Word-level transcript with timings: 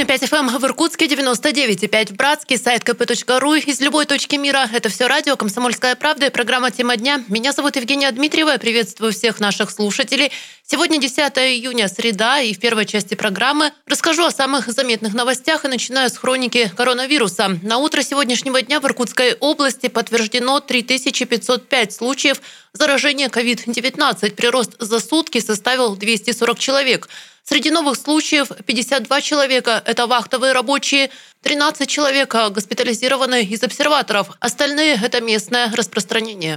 Полина 0.00 0.18
5 0.18 0.30
FM 0.30 0.38
эм 0.38 0.58
в 0.58 0.64
Иркутске, 0.64 1.06
99,5 1.08 2.12
в 2.14 2.16
Братске, 2.16 2.56
сайт 2.56 2.84
kp.ru 2.84 3.58
из 3.58 3.80
любой 3.80 4.06
точки 4.06 4.36
мира. 4.36 4.66
Это 4.72 4.88
все 4.88 5.06
радио 5.06 5.36
«Комсомольская 5.36 5.94
правда» 5.94 6.26
и 6.26 6.30
программа 6.30 6.70
«Тема 6.70 6.96
дня». 6.96 7.22
Меня 7.28 7.52
зовут 7.52 7.76
Евгения 7.76 8.10
Дмитриева. 8.10 8.52
Я 8.52 8.58
приветствую 8.58 9.12
всех 9.12 9.40
наших 9.40 9.70
слушателей. 9.70 10.32
Сегодня 10.64 10.98
10 10.98 11.18
июня, 11.36 11.86
среда, 11.88 12.40
и 12.40 12.54
в 12.54 12.60
первой 12.60 12.86
части 12.86 13.14
программы 13.14 13.72
расскажу 13.84 14.24
о 14.24 14.30
самых 14.30 14.68
заметных 14.68 15.12
новостях 15.12 15.66
и 15.66 15.68
начинаю 15.68 16.08
с 16.08 16.16
хроники 16.16 16.72
коронавируса. 16.74 17.58
На 17.62 17.76
утро 17.76 18.02
сегодняшнего 18.02 18.62
дня 18.62 18.80
в 18.80 18.86
Иркутской 18.86 19.34
области 19.34 19.88
подтверждено 19.88 20.60
3505 20.60 21.92
случаев 21.92 22.40
заражения 22.72 23.28
COVID-19. 23.28 24.30
Прирост 24.30 24.76
за 24.78 24.98
сутки 24.98 25.40
составил 25.40 25.94
240 25.94 26.58
человек. 26.58 27.08
Среди 27.50 27.72
новых 27.72 27.96
случаев 27.96 28.52
52 28.64 29.20
человека– 29.22 29.82
это 29.84 30.06
вахтовые 30.06 30.52
рабочие, 30.52 31.10
13 31.42 31.88
человек 31.88 32.34
госпитализированы 32.50 33.42
из 33.44 33.62
обсерваторов. 33.62 34.28
Остальные– 34.40 35.00
это 35.02 35.22
местное 35.22 35.72
распространение. 35.74 36.56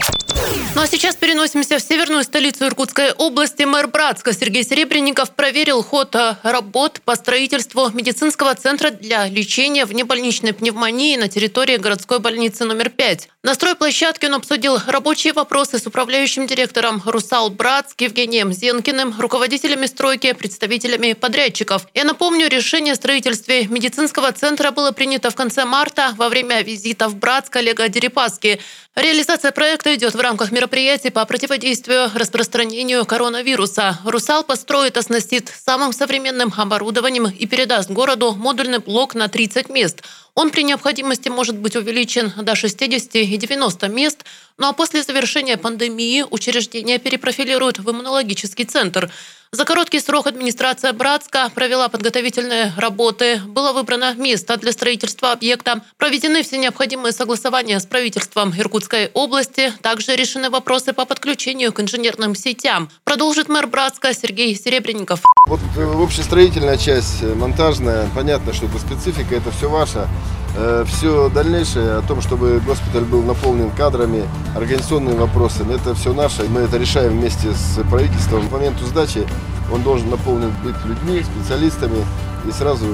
Ну 0.75 0.81
а 0.81 0.87
сейчас 0.87 1.15
переносимся 1.15 1.77
в 1.77 1.81
северную 1.81 2.23
столицу 2.23 2.65
Иркутской 2.65 3.11
области. 3.11 3.63
Мэр 3.63 3.87
Братска 3.87 4.33
Сергей 4.33 4.63
Серебренников 4.63 5.31
проверил 5.31 5.83
ход 5.83 6.15
э, 6.15 6.35
работ 6.43 6.99
по 7.05 7.15
строительству 7.15 7.89
медицинского 7.93 8.55
центра 8.55 8.89
для 8.89 9.27
лечения 9.27 9.85
внебольничной 9.85 10.51
пневмонии 10.51 11.15
на 11.15 11.29
территории 11.29 11.77
городской 11.77 12.19
больницы 12.19 12.65
номер 12.65 12.89
5. 12.89 13.29
На 13.43 13.53
стройплощадке 13.53 14.27
он 14.27 14.33
обсудил 14.33 14.79
рабочие 14.87 15.33
вопросы 15.33 15.77
с 15.77 15.87
управляющим 15.87 16.47
директором 16.47 17.01
«Русал 17.05 17.49
Братск» 17.49 18.01
Евгением 18.01 18.51
Зенкиным, 18.51 19.15
руководителями 19.19 19.85
стройки, 19.85 20.33
представителями 20.33 21.13
подрядчиков. 21.13 21.87
Я 21.93 22.03
напомню, 22.03 22.49
решение 22.49 22.93
о 22.93 22.95
строительстве 22.95 23.67
медицинского 23.67 24.31
центра 24.31 24.71
было 24.73 24.91
принято 24.91 25.29
в 25.29 25.35
конце 25.35 25.63
марта 25.63 26.13
во 26.17 26.27
время 26.27 26.61
визита 26.61 27.07
в 27.07 27.15
Братск 27.15 27.55
Олега 27.55 27.87
Дерипаски. 27.87 28.59
Реализация 28.95 29.51
проекта 29.51 29.95
идет 29.95 30.13
в 30.13 30.19
рамках 30.19 30.51
мероприятий 30.51 31.09
по 31.09 31.23
противодействию 31.25 32.11
распространению 32.13 33.05
коронавируса. 33.05 33.99
«Русал» 34.03 34.43
построит, 34.43 34.97
оснастит 34.97 35.53
самым 35.65 35.93
современным 35.93 36.53
оборудованием 36.57 37.27
и 37.27 37.45
передаст 37.45 37.89
городу 37.89 38.33
модульный 38.33 38.79
блок 38.79 39.15
на 39.15 39.29
30 39.29 39.69
мест. 39.69 40.03
Он 40.35 40.49
при 40.49 40.63
необходимости 40.63 41.29
может 41.29 41.55
быть 41.55 41.75
увеличен 41.75 42.33
до 42.35 42.55
60 42.55 43.15
и 43.15 43.37
90 43.37 43.87
мест, 43.87 44.25
ну 44.57 44.67
а 44.67 44.73
после 44.73 45.03
завершения 45.03 45.57
пандемии 45.57 46.25
учреждение 46.29 46.97
перепрофилируют 46.97 47.79
в 47.79 47.89
иммунологический 47.89 48.65
центр– 48.65 49.09
за 49.53 49.65
короткий 49.65 49.99
срок 49.99 50.25
администрация 50.25 50.93
Братска 50.93 51.49
провела 51.53 51.87
подготовительные 51.87 52.73
работы. 52.75 53.39
Было 53.45 53.71
выбрано 53.71 54.15
место 54.15 54.57
для 54.57 54.71
строительства 54.71 55.31
объекта. 55.31 55.81
Проведены 55.97 56.41
все 56.41 56.57
необходимые 56.57 57.13
согласования 57.13 57.79
с 57.79 57.85
правительством 57.85 58.51
Иркутской 58.57 59.11
области. 59.13 59.71
Также 59.81 60.15
решены 60.15 60.49
вопросы 60.49 60.91
по 60.91 61.05
подключению 61.05 61.71
к 61.71 61.79
инженерным 61.79 62.33
сетям. 62.33 62.89
Продолжит 63.03 63.47
мэр 63.47 63.67
Братска 63.67 64.13
Сергей 64.15 64.55
Серебренников. 64.55 65.21
Вот 65.47 65.59
э, 65.77 66.03
общестроительная 66.03 66.77
часть, 66.77 67.21
э, 67.21 67.33
монтажная, 67.35 68.09
понятно, 68.15 68.53
что 68.53 68.65
это 68.65 68.79
специфика, 68.79 69.35
это 69.35 69.51
все 69.51 69.69
ваше. 69.69 70.07
Э, 70.55 70.83
все 70.87 71.29
дальнейшее 71.29 71.97
о 71.97 72.01
том, 72.03 72.21
чтобы 72.21 72.61
госпиталь 72.65 73.03
был 73.03 73.23
наполнен 73.23 73.71
кадрами, 73.71 74.23
организационными 74.55 75.17
вопросами, 75.17 75.73
это 75.73 75.95
все 75.95 76.13
наше. 76.13 76.43
Мы 76.43 76.61
это 76.61 76.77
решаем 76.77 77.13
вместе 77.13 77.51
с 77.53 77.81
правительством. 77.89 78.47
К 78.47 78.51
моменту 78.51 78.85
сдачи 78.85 79.25
он 79.71 79.81
должен 79.81 80.09
наполнен 80.09 80.53
быть 80.63 80.75
людьми, 80.85 81.23
специалистами 81.23 82.05
и 82.47 82.51
сразу 82.51 82.85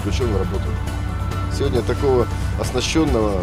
включен 0.00 0.26
в 0.32 0.38
работу. 0.38 0.64
Сегодня 1.56 1.82
такого 1.82 2.26
оснащенного 2.58 3.42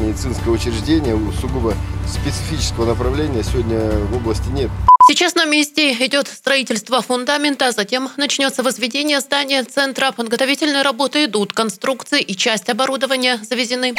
медицинского 0.00 0.54
учреждения, 0.54 1.16
сугубо 1.40 1.74
специфического 2.08 2.86
направления 2.86 3.44
сегодня 3.44 3.78
в 4.10 4.16
области 4.16 4.48
нет. 4.48 4.70
Сейчас 5.06 5.34
на 5.34 5.44
месте 5.44 5.92
идет 6.06 6.28
строительство 6.28 7.02
фундамента, 7.02 7.72
затем 7.72 8.08
начнется 8.16 8.62
возведение 8.62 9.20
здания 9.20 9.62
центра. 9.62 10.12
Подготовительные 10.12 10.80
работы 10.80 11.26
идут, 11.26 11.52
конструкции 11.52 12.22
и 12.22 12.34
часть 12.34 12.70
оборудования 12.70 13.38
завезены. 13.42 13.94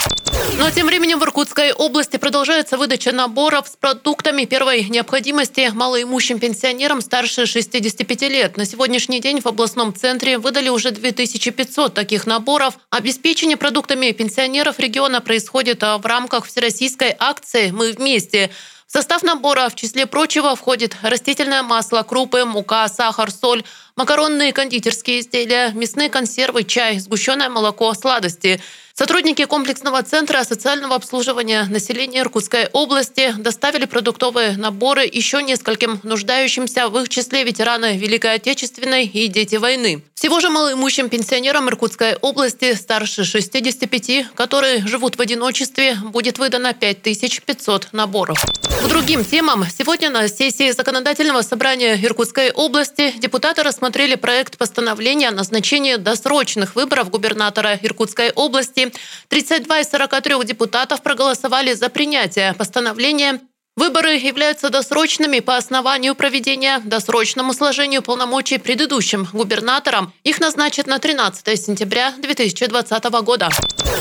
Но 0.57 0.71
тем 0.71 0.87
временем 0.87 1.19
в 1.19 1.23
Иркутской 1.23 1.73
области 1.73 2.17
продолжается 2.17 2.77
выдача 2.77 3.11
наборов 3.11 3.67
с 3.67 3.75
продуктами 3.75 4.45
первой 4.45 4.85
необходимости 4.85 5.69
малоимущим 5.71 6.39
пенсионерам 6.39 7.01
старше 7.01 7.45
65 7.45 8.21
лет. 8.23 8.57
На 8.57 8.65
сегодняшний 8.65 9.19
день 9.19 9.41
в 9.41 9.45
областном 9.45 9.93
центре 9.93 10.39
выдали 10.39 10.69
уже 10.69 10.89
2500 10.89 11.93
таких 11.93 12.25
наборов. 12.25 12.79
Обеспечение 12.89 13.57
продуктами 13.57 14.11
пенсионеров 14.11 14.79
региона 14.79 15.21
происходит 15.21 15.83
в 15.83 16.01
рамках 16.03 16.47
всероссийской 16.47 17.15
акции 17.19 17.69
«Мы 17.69 17.91
вместе». 17.91 18.49
В 18.87 18.91
состав 18.91 19.23
набора, 19.23 19.67
в 19.69 19.75
числе 19.75 20.05
прочего, 20.05 20.55
входит 20.55 20.95
растительное 21.01 21.63
масло, 21.63 22.03
крупы, 22.03 22.45
мука, 22.45 22.87
сахар, 22.87 23.31
соль, 23.31 23.63
макаронные 23.95 24.51
кондитерские 24.53 25.21
изделия, 25.21 25.71
мясные 25.71 26.09
консервы, 26.09 26.63
чай, 26.63 26.99
сгущенное 26.99 27.49
молоко, 27.49 27.93
сладости– 27.93 28.59
Сотрудники 28.97 29.43
комплексного 29.43 30.01
центра 30.03 30.41
социального 30.45 30.95
обслуживания 30.95 31.65
населения 31.65 32.21
Иркутской 32.21 32.67
области 32.71 33.33
доставили 33.37 33.83
продуктовые 33.83 34.55
наборы 34.55 35.03
еще 35.03 35.43
нескольким 35.43 35.99
нуждающимся, 36.03 36.87
в 36.87 36.97
их 36.99 37.09
числе 37.09 37.43
ветераны 37.43 37.97
Великой 37.97 38.35
Отечественной 38.35 39.05
и 39.05 39.27
дети 39.27 39.57
войны. 39.57 40.01
Всего 40.13 40.39
же 40.39 40.49
малоимущим 40.49 41.09
пенсионерам 41.09 41.67
Иркутской 41.67 42.15
области 42.15 42.73
старше 42.73 43.25
65, 43.25 44.33
которые 44.33 44.87
живут 44.87 45.17
в 45.17 45.21
одиночестве, 45.21 45.97
будет 46.01 46.37
выдано 46.37 46.73
5500 46.73 47.89
наборов. 47.91 48.45
К 48.81 48.87
другим 48.87 49.25
темам. 49.25 49.65
Сегодня 49.77 50.09
на 50.09 50.29
сессии 50.29 50.71
Законодательного 50.71 51.41
собрания 51.41 51.99
Иркутской 52.01 52.51
области 52.51 53.13
депутаты 53.17 53.61
рассмотрели 53.61 53.84
проект 54.15 54.57
постановления 54.57 55.29
о 55.29 55.31
назначении 55.31 55.95
досрочных 55.95 56.75
выборов 56.75 57.09
губернатора 57.09 57.79
Иркутской 57.81 58.31
области. 58.31 58.91
32 59.29 59.79
из 59.79 59.89
43 59.89 60.43
депутатов 60.45 61.01
проголосовали 61.01 61.73
за 61.73 61.89
принятие 61.89 62.53
постановления 62.53 63.41
Выборы 63.77 64.13
являются 64.15 64.69
досрочными 64.69 65.41
по 65.41 65.57
основанию 65.57 66.15
проведения 66.15 66.79
досрочному 66.79 67.53
сложению 67.53 68.01
полномочий 68.01 68.57
предыдущим 68.57 69.27
губернаторам. 69.33 70.13
Их 70.23 70.39
назначат 70.39 70.87
на 70.87 70.97
13 70.97 71.61
сентября 71.61 72.13
2020 72.17 73.03
года. 73.21 73.49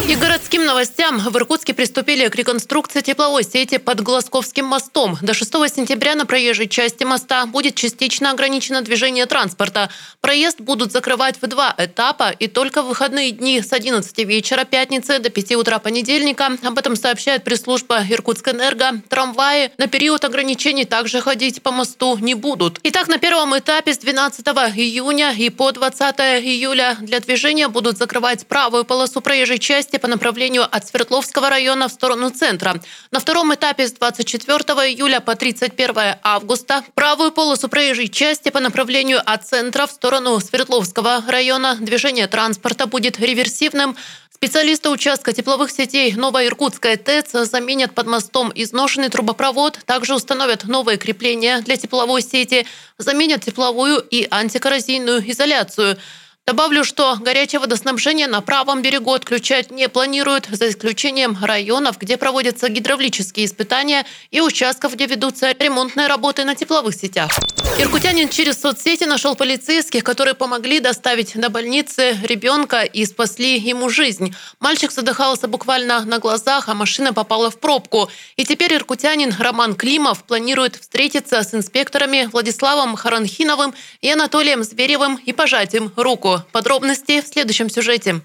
И 0.09 0.15
городским 0.15 0.65
новостям 0.65 1.19
в 1.19 1.37
Иркутске 1.37 1.75
приступили 1.75 2.29
к 2.29 2.37
реконструкции 2.37 3.01
тепловой 3.01 3.43
сети 3.43 3.79
под 3.79 4.01
Глазковским 4.01 4.65
мостом. 4.65 5.19
До 5.23 5.35
6 5.35 5.51
сентября 5.75 6.15
на 6.15 6.25
проезжей 6.25 6.69
части 6.69 7.03
моста 7.03 7.45
будет 7.47 7.75
частично 7.75 8.31
ограничено 8.31 8.83
движение 8.83 9.27
транспорта. 9.27 9.91
Проезд 10.21 10.61
будут 10.61 10.93
закрывать 10.93 11.43
в 11.43 11.47
два 11.49 11.75
этапа 11.79 12.31
и 12.31 12.47
только 12.47 12.83
в 12.83 12.87
выходные 12.87 13.33
дни 13.33 13.61
с 13.61 13.73
11 13.73 14.19
вечера 14.21 14.65
пятницы 14.65 15.19
до 15.19 15.31
5 15.31 15.57
утра 15.57 15.81
понедельника. 15.81 16.51
Об 16.63 16.79
этом 16.79 16.95
сообщает 16.95 17.43
пресс-служба 17.43 18.05
Иркутскэнерго. 18.09 19.03
Трамваи 19.09 19.64
на 19.79 19.87
период 19.87 20.25
ограничений 20.25 20.85
также 20.85 21.21
ходить 21.21 21.63
по 21.63 21.71
мосту 21.71 22.17
не 22.19 22.35
будут. 22.35 22.79
Итак, 22.83 23.09
на 23.09 23.19
первом 23.19 23.57
этапе 23.59 23.93
с 23.93 23.99
12 23.99 24.47
июня 24.77 25.33
и 25.33 25.51
по 25.51 25.73
20 25.73 26.21
июля 26.45 26.97
для 27.01 27.21
движения 27.21 27.69
будут 27.69 27.99
закрывать 27.99 28.47
правую 28.47 28.85
полосу 28.85 29.21
проезжей 29.21 29.59
части 29.59 29.97
по 29.97 30.09
направлению 30.09 30.65
от 30.71 30.87
Свердловского 30.87 31.51
района 31.51 31.89
в 31.89 31.93
сторону 31.93 32.31
центра. 32.31 32.81
На 33.11 33.21
втором 33.21 33.55
этапе 33.55 33.87
с 33.87 33.93
24 33.93 34.59
июля 34.91 35.21
по 35.21 35.35
31 35.35 36.17
августа 36.23 36.85
правую 36.95 37.33
полосу 37.33 37.69
проезжей 37.69 38.09
части 38.09 38.51
по 38.51 38.61
направлению 38.61 39.21
от 39.25 39.47
центра 39.47 39.87
в 39.87 39.91
сторону 39.91 40.41
Свердловского 40.41 41.25
района 41.29 41.77
движение 41.81 42.27
транспорта 42.27 42.87
будет 42.87 43.19
реверсивным. 43.19 43.97
Специалисты 44.35 44.91
участка 44.91 45.33
тепловых 45.33 45.71
сетей 45.71 46.13
Новоиркутская 46.13 46.97
ТЭЦ 46.97 47.49
заменят 47.49 47.95
под 47.95 48.09
мостом 48.09 48.51
изношенный 48.55 49.09
трубопровод, 49.09 49.79
также 49.87 50.15
установят 50.15 50.65
новые 50.65 50.99
крепления 50.99 51.61
для 51.61 51.77
тепловой 51.77 52.21
сети, 52.21 52.67
заменят 52.99 53.45
тепловую 53.45 54.01
и 54.01 54.27
антикоррозийную 54.31 55.31
изоляцию. 55.31 55.99
Добавлю, 56.47 56.85
что 56.85 57.17
горячее 57.19 57.59
водоснабжение 57.59 58.27
на 58.27 58.43
правом 58.43 58.83
берегу 58.83 59.15
отключать 59.15 59.71
не 59.71 59.89
планируют, 59.89 60.47
за 60.53 60.69
исключением 60.69 61.39
районов, 61.41 61.97
где 61.97 62.19
проводятся 62.19 62.69
гидравлические 62.69 63.47
испытания 63.47 64.05
и 64.31 64.43
участков, 64.43 64.95
где 64.95 65.07
ведутся 65.07 65.53
ремонтные 65.59 66.07
работы 66.07 66.45
на 66.45 66.55
тепловых 66.55 66.95
сетях. 66.95 67.31
Иркутянин 67.79 68.29
через 68.29 68.61
соцсети 68.61 69.05
нашел 69.05 69.35
полицейских, 69.37 70.05
которые 70.05 70.35
помогли 70.35 70.81
доставить 70.81 71.33
до 71.35 71.49
больницы 71.49 72.19
ребенка 72.23 72.83
и 72.83 73.07
спасли 73.07 73.59
ему 73.59 73.89
жизнь. 73.89 74.35
Мальчик 74.61 74.93
задыхался 74.93 75.49
буквально 75.49 76.05
на 76.05 76.19
глазах, 76.19 76.69
а 76.69 76.75
машина 76.75 77.15
попала 77.15 77.51
в 77.51 77.59
пробку. 77.59 78.11
И 78.37 78.45
теперь 78.45 78.75
иркутянин 78.75 79.35
Роман 79.39 79.75
Климов 79.75 80.25
планирует 80.25 80.77
встретиться 80.77 81.43
с 81.43 81.55
инспекторами 81.55 82.29
Владиславом 82.31 82.97
Харанхиновым 82.97 83.75
и 84.03 84.11
Анатолием 84.11 84.63
Зверевым 84.63 85.17
и 85.17 85.33
пожать 85.33 85.75
им 85.75 85.91
руку. 85.97 86.34
Подробности 86.53 87.21
в 87.21 87.27
следующем 87.27 87.71
сюжете. 87.71 88.21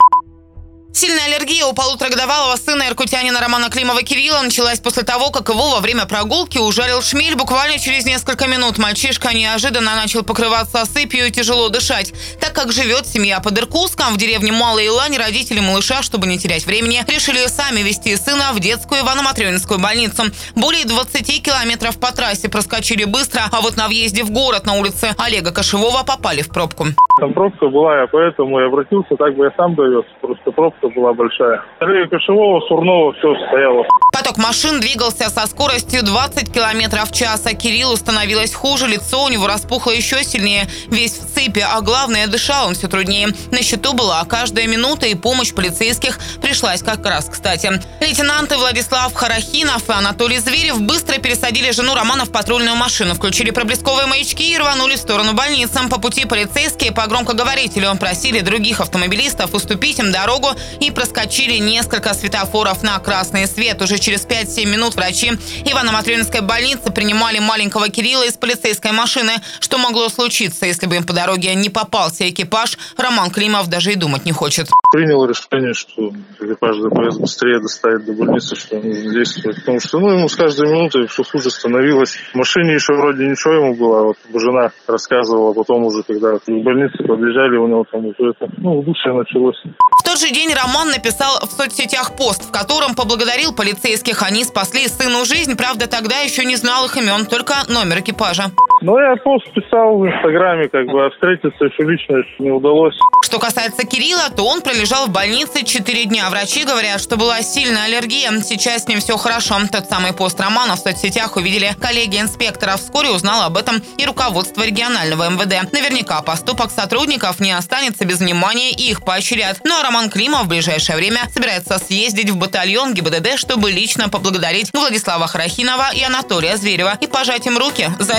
Сильная 0.91 1.25
аллергия 1.25 1.65
у 1.65 1.73
полуторагодовалого 1.73 2.55
сына 2.55 2.87
иркутянина 2.89 3.39
Романа 3.39 3.69
Климова 3.69 4.01
Кирилла 4.01 4.41
началась 4.41 4.79
после 4.79 5.03
того, 5.03 5.29
как 5.29 5.49
его 5.49 5.69
во 5.69 5.81
время 5.81 6.05
прогулки 6.07 6.57
ужалил 6.57 7.03
шмель. 7.03 7.35
Буквально 7.35 7.77
через 7.77 8.05
несколько 8.05 8.47
минут 8.47 8.79
мальчишка 8.79 9.31
неожиданно 9.33 9.95
начал 9.95 10.23
покрываться 10.23 10.85
сыпью 10.85 11.27
и 11.27 11.31
тяжело 11.31 11.69
дышать. 11.69 12.11
Так 12.41 12.53
как 12.53 12.71
живет 12.71 13.05
семья 13.05 13.39
под 13.39 13.59
Иркутском, 13.59 14.15
в 14.15 14.17
деревне 14.17 14.51
Малая 14.51 14.87
Илань 14.87 15.15
родители 15.15 15.59
малыша, 15.59 16.01
чтобы 16.01 16.25
не 16.25 16.39
терять 16.39 16.65
времени, 16.65 17.03
решили 17.07 17.45
сами 17.47 17.81
вести 17.81 18.15
сына 18.15 18.51
в 18.51 18.59
детскую 18.59 19.01
Ивано-Матрёнинскую 19.01 19.79
больницу. 19.79 20.23
Более 20.55 20.85
20 20.85 21.43
километров 21.43 21.99
по 21.99 22.11
трассе 22.11 22.49
проскочили 22.49 23.03
быстро, 23.03 23.43
а 23.51 23.61
вот 23.61 23.77
на 23.77 23.87
въезде 23.87 24.23
в 24.23 24.31
город 24.31 24.65
на 24.65 24.73
улице 24.73 25.15
Олега 25.19 25.51
Кошевого 25.51 26.03
попали 26.03 26.41
в 26.41 26.49
пробку. 26.49 26.87
Там 27.19 27.33
пробка 27.33 27.67
была, 27.67 28.01
я 28.01 28.07
поэтому 28.07 28.59
и 28.59 28.63
обратился, 28.63 29.15
так 29.17 29.35
бы 29.35 29.45
я 29.45 29.51
сам 29.55 29.75
довез. 29.75 30.05
Просто 30.21 30.51
пробка 30.51 30.78
была 30.87 31.13
большая. 31.13 31.63
Олега 31.79 32.09
Кошевого, 32.09 32.61
Сурнова, 32.67 33.13
все 33.13 33.35
стояло. 33.47 33.85
Поток 34.13 34.37
машин 34.37 34.79
двигался 34.79 35.29
со 35.29 35.45
скоростью 35.47 36.03
20 36.03 36.51
километров 36.51 37.09
в 37.09 37.13
час, 37.13 37.45
а 37.45 37.53
Кириллу 37.53 37.95
становилось 37.95 38.53
хуже, 38.53 38.87
лицо 38.87 39.23
у 39.25 39.29
него 39.29 39.47
распухло 39.47 39.91
еще 39.91 40.23
сильнее. 40.23 40.67
Весь 40.87 41.13
цепи, 41.39 41.65
а 41.65 41.79
главное, 41.81 42.27
дышал 42.27 42.67
он 42.67 42.75
все 42.75 42.87
труднее. 42.87 43.29
На 43.51 43.63
счету 43.63 43.93
была 43.93 44.23
каждая 44.25 44.67
минута, 44.67 45.05
и 45.05 45.15
помощь 45.15 45.53
полицейских 45.53 46.19
пришлась 46.41 46.81
как 46.81 47.05
раз 47.05 47.29
кстати. 47.29 47.81
Лейтенанты 48.01 48.57
Владислав 48.57 49.13
Харахинов 49.13 49.89
и 49.89 49.93
Анатолий 49.93 50.39
Зверев 50.39 50.81
быстро 50.81 51.17
пересадили 51.17 51.71
жену 51.71 51.95
Романа 51.95 52.25
в 52.25 52.31
патрульную 52.31 52.75
машину, 52.75 53.13
включили 53.15 53.51
проблесковые 53.51 54.07
маячки 54.07 54.51
и 54.51 54.57
рванули 54.57 54.95
в 54.95 54.99
сторону 54.99 55.33
больницы. 55.33 55.79
По 55.89 55.99
пути 55.99 56.25
полицейские 56.25 56.91
по 56.91 57.07
громкоговорителю 57.07 57.95
просили 57.95 58.41
других 58.41 58.81
автомобилистов 58.81 59.53
уступить 59.53 59.99
им 59.99 60.11
дорогу 60.11 60.49
и 60.81 60.91
проскочили 60.91 61.57
несколько 61.57 62.13
светофоров 62.13 62.83
на 62.83 62.99
красный 62.99 63.47
свет. 63.47 63.81
Уже 63.81 63.97
через 63.97 64.25
5-7 64.25 64.65
минут 64.65 64.95
врачи 64.95 65.31
Ивано-Матрёнинской 65.63 66.41
больницы 66.41 66.91
принимали 66.91 67.39
маленького 67.39 67.89
Кирилла 67.89 68.23
из 68.23 68.33
полицейской 68.33 68.91
машины. 68.91 69.33
Что 69.59 69.77
могло 69.77 70.09
случиться, 70.09 70.65
если 70.65 70.85
бы 70.85 70.97
им 70.97 71.05
по 71.05 71.13
дороге 71.13 71.28
не 71.37 71.69
попался 71.69 72.29
экипаж, 72.29 72.77
Роман 72.97 73.29
Климов 73.31 73.69
даже 73.69 73.91
и 73.93 73.95
думать 73.95 74.25
не 74.25 74.31
хочет. 74.31 74.69
Принял 74.91 75.25
решение, 75.25 75.73
что 75.73 76.11
экипаж 76.39 76.77
ДПС 76.77 77.17
быстрее 77.17 77.59
доставит 77.59 78.05
до 78.05 78.13
больницы, 78.13 78.55
что 78.55 78.75
нужно 78.75 79.13
действовать. 79.13 79.59
Потому 79.59 79.79
что 79.79 79.99
ну, 79.99 80.09
ему 80.11 80.27
с 80.27 80.35
каждой 80.35 80.67
минутой 80.67 81.07
все 81.07 81.23
хуже 81.23 81.49
становилось. 81.49 82.15
В 82.33 82.35
машине 82.35 82.73
еще 82.73 82.93
вроде 82.93 83.25
ничего 83.25 83.53
ему 83.53 83.75
было. 83.75 84.03
Вот 84.03 84.17
жена 84.33 84.71
рассказывала 84.87 85.53
потом 85.53 85.85
уже, 85.85 86.03
когда 86.03 86.33
в 86.33 86.63
больнице 86.63 87.03
подъезжали, 87.03 87.57
у 87.57 87.67
него 87.67 87.85
там 87.91 88.05
уже 88.05 88.31
это, 88.31 88.51
ну, 88.57 88.79
удушье 88.79 89.13
началось. 89.13 89.61
В 89.99 90.03
тот 90.03 90.19
же 90.19 90.29
день 90.31 90.51
Роман 90.53 90.89
написал 90.89 91.39
в 91.41 91.51
соцсетях 91.51 92.15
пост, 92.15 92.45
в 92.45 92.51
котором 92.51 92.95
поблагодарил 92.95 93.53
полицейских. 93.53 94.23
Они 94.23 94.43
спасли 94.43 94.87
сыну 94.87 95.25
жизнь. 95.25 95.55
Правда, 95.55 95.87
тогда 95.87 96.19
еще 96.19 96.45
не 96.45 96.55
знал 96.55 96.85
их 96.85 96.97
имен, 96.97 97.25
только 97.25 97.53
номер 97.67 97.99
экипажа. 97.99 98.51
Ну, 98.81 98.97
я 98.97 99.15
пост 99.17 99.51
писал 99.51 99.97
в 99.97 100.07
Инстаграме, 100.07 100.69
как 100.69 100.85
бы, 100.87 101.05
а 101.05 101.09
встретиться 101.09 101.65
еще 101.65 101.83
лично 101.83 102.23
не 102.39 102.51
удалось. 102.51 102.95
Что 103.25 103.37
касается 103.37 103.85
Кирилла, 103.85 104.29
то 104.35 104.43
он 104.43 104.61
пролежал 104.61 105.07
в 105.07 105.11
больнице 105.11 105.63
4 105.63 106.05
дня. 106.05 106.29
Врачи 106.29 106.63
говорят, 106.63 107.01
что 107.01 107.17
была 107.17 107.41
сильная 107.41 107.85
аллергия. 107.85 108.31
Сейчас 108.41 108.83
с 108.83 108.87
ним 108.87 108.99
все 109.01 109.17
хорошо. 109.17 109.55
Тот 109.71 109.85
самый 109.89 110.13
пост 110.13 110.39
Романа 110.39 110.75
в 110.75 110.79
соцсетях 110.79 111.35
увидели 111.35 111.71
коллеги 111.79 112.19
инспекторов. 112.19 112.81
Вскоре 112.81 113.09
узнало 113.09 113.45
об 113.45 113.57
этом 113.57 113.81
и 113.97 114.05
руководство 114.05 114.65
регионального 114.65 115.29
МВД. 115.29 115.71
Наверняка 115.73 116.21
поступок 116.21 116.71
сотрудников 116.71 117.39
не 117.39 117.51
останется 117.51 118.05
без 118.05 118.19
внимания 118.19 118.71
и 118.71 118.89
их 118.89 119.03
поощрят. 119.03 119.59
Ну 119.63 119.77
а 119.77 119.83
Роман 119.83 120.09
Климов 120.09 120.45
в 120.45 120.49
ближайшее 120.49 120.95
время 120.95 121.19
собирается 121.29 121.77
съездить 121.77 122.29
в 122.29 122.37
батальон 122.37 122.93
ГИБДД, 122.93 123.37
чтобы 123.37 123.71
лично 123.71 124.09
поблагодарить 124.09 124.71
Владислава 124.73 125.27
Харахинова 125.27 125.93
и 125.93 126.01
Анатолия 126.03 126.57
Зверева 126.57 126.97
и 127.01 127.07
пожать 127.07 127.45
им 127.45 127.57
руки 127.57 127.89
за 127.99 128.13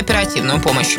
оперативную 0.50 0.60
помощь. 0.60 0.98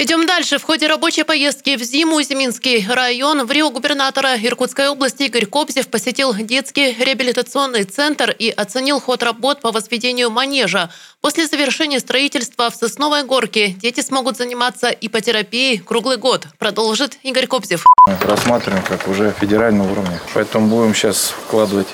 Идем 0.00 0.26
дальше. 0.26 0.58
В 0.58 0.62
ходе 0.62 0.86
рабочей 0.86 1.24
поездки 1.24 1.76
в 1.76 1.82
зиму 1.82 2.22
Зиминский 2.22 2.86
район 2.88 3.44
в 3.44 3.50
Рио 3.50 3.70
губернатора 3.70 4.36
Иркутской 4.36 4.88
области 4.88 5.24
Игорь 5.24 5.46
Кобзев 5.46 5.88
посетил 5.88 6.32
детский 6.34 6.92
реабилитационный 6.92 7.82
центр 7.82 8.30
и 8.30 8.48
оценил 8.48 9.00
ход 9.00 9.24
работ 9.24 9.60
по 9.60 9.72
возведению 9.72 10.30
манежа. 10.30 10.90
После 11.20 11.48
завершения 11.48 11.98
строительства 11.98 12.70
в 12.70 12.76
Сосновой 12.76 13.24
Горке 13.24 13.70
дети 13.70 14.00
смогут 14.00 14.36
заниматься 14.36 14.88
ипотерапией 14.88 15.78
круглый 15.78 16.16
год, 16.16 16.46
продолжит 16.58 17.18
Игорь 17.24 17.48
Кобзев. 17.48 17.84
Рассматриваем 18.22 18.84
как 18.84 19.08
уже 19.08 19.34
федерального 19.40 19.90
уровня. 19.90 20.20
Поэтому 20.32 20.68
будем 20.68 20.94
сейчас 20.94 21.34
вкладывать, 21.44 21.88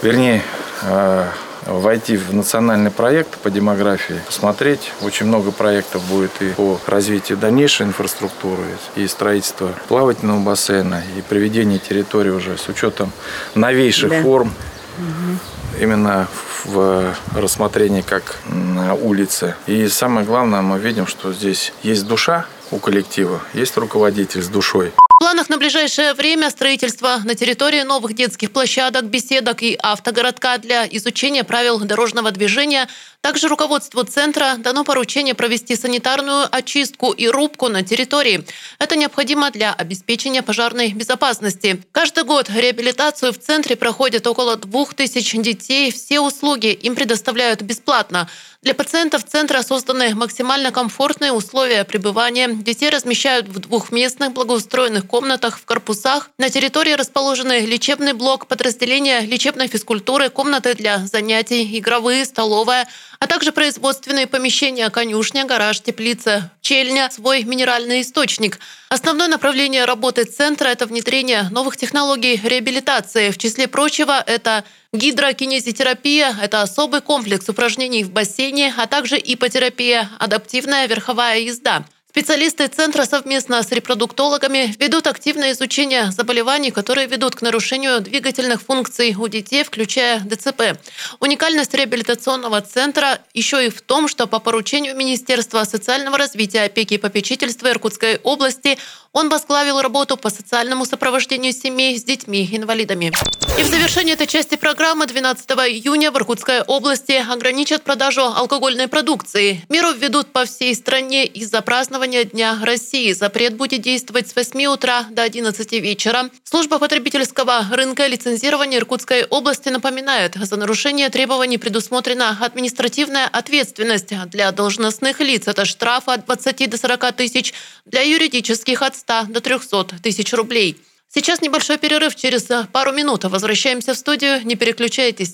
вернее, 0.00 0.42
э, 0.84 1.28
войти 1.66 2.16
в 2.16 2.34
национальный 2.34 2.90
проект 2.90 3.38
по 3.38 3.50
демографии, 3.50 4.20
посмотреть. 4.26 4.92
Очень 5.00 5.26
много 5.26 5.52
проектов 5.52 6.04
будет 6.04 6.30
и 6.40 6.50
по 6.52 6.80
развитию 6.86 7.38
дальнейшей 7.38 7.86
инфраструктуры, 7.86 8.64
и 8.96 9.06
строительства 9.06 9.70
плавательного 9.88 10.40
бассейна, 10.40 11.02
и 11.16 11.22
приведение 11.22 11.78
территории 11.78 12.30
уже 12.30 12.58
с 12.58 12.68
учетом 12.68 13.12
новейших 13.54 14.10
да. 14.10 14.22
форм. 14.22 14.52
Угу. 14.98 15.82
Именно 15.82 16.28
в 16.64 17.14
рассмотрении 17.34 18.02
как 18.02 18.36
на 18.46 18.94
улице. 18.94 19.56
И 19.66 19.88
самое 19.88 20.26
главное, 20.26 20.60
мы 20.60 20.78
видим, 20.78 21.06
что 21.06 21.32
здесь 21.32 21.72
есть 21.82 22.06
душа 22.06 22.46
у 22.70 22.78
коллектива, 22.78 23.40
есть 23.54 23.76
руководитель 23.76 24.42
с 24.42 24.48
душой 24.48 24.92
планах 25.22 25.48
на 25.48 25.56
ближайшее 25.56 26.14
время 26.14 26.50
строительство 26.50 27.20
на 27.24 27.36
территории 27.36 27.82
новых 27.82 28.12
детских 28.12 28.50
площадок, 28.50 29.04
беседок 29.04 29.62
и 29.62 29.78
автогородка 29.80 30.58
для 30.58 30.84
изучения 30.84 31.44
правил 31.44 31.78
дорожного 31.78 32.32
движения. 32.32 32.88
Также 33.20 33.46
руководству 33.46 34.02
центра 34.02 34.56
дано 34.58 34.82
поручение 34.82 35.34
провести 35.34 35.76
санитарную 35.76 36.48
очистку 36.50 37.12
и 37.12 37.28
рубку 37.28 37.68
на 37.68 37.84
территории. 37.84 38.44
Это 38.80 38.96
необходимо 38.96 39.52
для 39.52 39.72
обеспечения 39.72 40.42
пожарной 40.42 40.92
безопасности. 40.92 41.80
Каждый 41.92 42.24
год 42.24 42.50
реабилитацию 42.50 43.32
в 43.32 43.38
центре 43.38 43.76
проходит 43.76 44.26
около 44.26 44.56
двух 44.56 44.94
тысяч 44.94 45.30
детей. 45.34 45.92
Все 45.92 46.18
услуги 46.18 46.72
им 46.72 46.96
предоставляют 46.96 47.62
бесплатно. 47.62 48.28
Для 48.62 48.74
пациентов 48.74 49.24
центра 49.24 49.60
созданы 49.62 50.14
максимально 50.14 50.70
комфортные 50.70 51.32
условия 51.32 51.82
пребывания. 51.82 52.46
Детей 52.46 52.90
размещают 52.90 53.48
в 53.48 53.58
двухместных 53.58 54.30
благоустроенных 54.32 55.04
комнатах 55.04 55.58
в 55.58 55.64
корпусах. 55.64 56.30
На 56.38 56.48
территории 56.48 56.92
расположены 56.92 57.66
лечебный 57.66 58.12
блок, 58.12 58.46
подразделения 58.46 59.22
лечебной 59.22 59.66
физкультуры, 59.66 60.28
комнаты 60.28 60.76
для 60.76 60.98
занятий, 60.98 61.76
игровые, 61.76 62.24
столовая, 62.24 62.86
а 63.18 63.26
также 63.26 63.50
производственные 63.50 64.28
помещения, 64.28 64.90
конюшня, 64.90 65.44
гараж, 65.44 65.80
теплица, 65.80 66.52
чельня, 66.60 67.10
свой 67.10 67.42
минеральный 67.42 68.02
источник. 68.02 68.60
Основное 68.90 69.26
направление 69.26 69.86
работы 69.86 70.22
центра– 70.22 70.68
это 70.68 70.86
внедрение 70.86 71.48
новых 71.50 71.76
технологий 71.76 72.40
реабилитации. 72.44 73.30
В 73.30 73.38
числе 73.38 73.66
прочего, 73.66 74.22
это 74.24 74.62
Гидрокинезитерапия– 74.94 76.36
это 76.42 76.60
особый 76.60 77.00
комплекс 77.00 77.48
упражнений 77.48 78.04
в 78.04 78.10
бассейне, 78.10 78.74
а 78.76 78.86
также 78.86 79.16
ипотерапия, 79.16 80.10
адаптивная 80.18 80.86
верховая 80.86 81.38
езда. 81.38 81.86
Специалисты 82.10 82.66
центра 82.66 83.06
совместно 83.06 83.62
с 83.62 83.72
репродуктологами 83.72 84.74
ведут 84.78 85.06
активное 85.06 85.52
изучение 85.52 86.12
заболеваний, 86.12 86.70
которые 86.70 87.06
ведут 87.06 87.36
к 87.36 87.40
нарушению 87.40 88.02
двигательных 88.02 88.60
функций 88.60 89.16
у 89.18 89.28
детей, 89.28 89.64
включая 89.64 90.20
ДЦП. 90.20 90.78
Уникальность 91.20 91.72
реабилитационного 91.72 92.60
центра 92.60 93.20
еще 93.32 93.64
и 93.64 93.70
в 93.70 93.80
том, 93.80 94.08
что 94.08 94.26
по 94.26 94.40
поручению 94.40 94.94
Министерства 94.94 95.64
социального 95.64 96.18
развития, 96.18 96.64
опеки 96.64 96.94
и 96.94 96.98
попечительства 96.98 97.70
Иркутской 97.70 98.18
области 98.18 98.76
Он 99.12 99.28
возглавил 99.28 99.78
работу 99.82 100.16
по 100.16 100.30
социальному 100.30 100.86
сопровождению 100.86 101.52
семей 101.52 101.98
с 101.98 102.04
детьми-инвалидами. 102.04 103.12
И 103.58 103.62
в 103.62 103.66
завершении 103.66 104.14
этой 104.14 104.26
части 104.26 104.56
программы 104.56 105.06
12 105.06 105.50
июня 105.50 106.10
в 106.10 106.16
Иркутской 106.16 106.62
области 106.62 107.12
ограничат 107.12 107.82
продажу 107.82 108.22
алкогольной 108.22 108.88
продукции. 108.88 109.62
Меру 109.68 109.92
введут 109.92 110.32
по 110.32 110.46
всей 110.46 110.74
стране 110.74 111.26
из-за 111.26 111.60
празднования 111.60 112.24
Дня 112.24 112.58
России. 112.62 113.12
Запрет 113.12 113.54
будет 113.54 113.82
действовать 113.82 114.30
с 114.30 114.34
8 114.34 114.64
утра 114.64 115.04
до 115.10 115.22
11 115.22 115.72
вечера. 115.72 116.30
Служба 116.44 116.78
потребительского 116.78 117.66
рынка 117.70 118.06
лицензирования 118.06 118.78
Иркутской 118.78 119.24
области 119.24 119.68
напоминает, 119.68 120.36
за 120.36 120.56
нарушение 120.56 121.10
требований 121.10 121.58
предусмотрена 121.58 122.38
административная 122.40 123.28
ответственность 123.28 124.14
для 124.30 124.50
должностных 124.52 125.20
лиц. 125.20 125.46
Это 125.46 125.66
штраф 125.66 126.04
от 126.06 126.24
20 126.24 126.70
до 126.70 126.78
40 126.78 127.12
тысяч, 127.12 127.52
для 127.84 128.00
юридических 128.00 128.80
от 128.80 129.01
100 129.02 129.26
до 129.28 129.40
300 129.40 129.84
тысяч 130.02 130.32
рублей. 130.32 130.80
Сейчас 131.12 131.42
небольшой 131.42 131.76
перерыв. 131.78 132.14
Через 132.14 132.48
пару 132.72 132.92
минут 132.92 133.24
возвращаемся 133.24 133.94
в 133.94 133.98
студию. 133.98 134.40
Не 134.44 134.54
переключайтесь. 134.54 135.30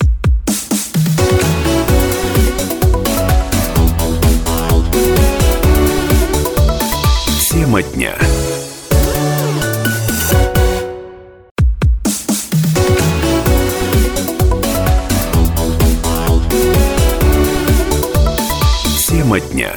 Тема 7.49 7.83
дня. 7.83 8.17
Тема 19.07 19.39
дня. 19.39 19.73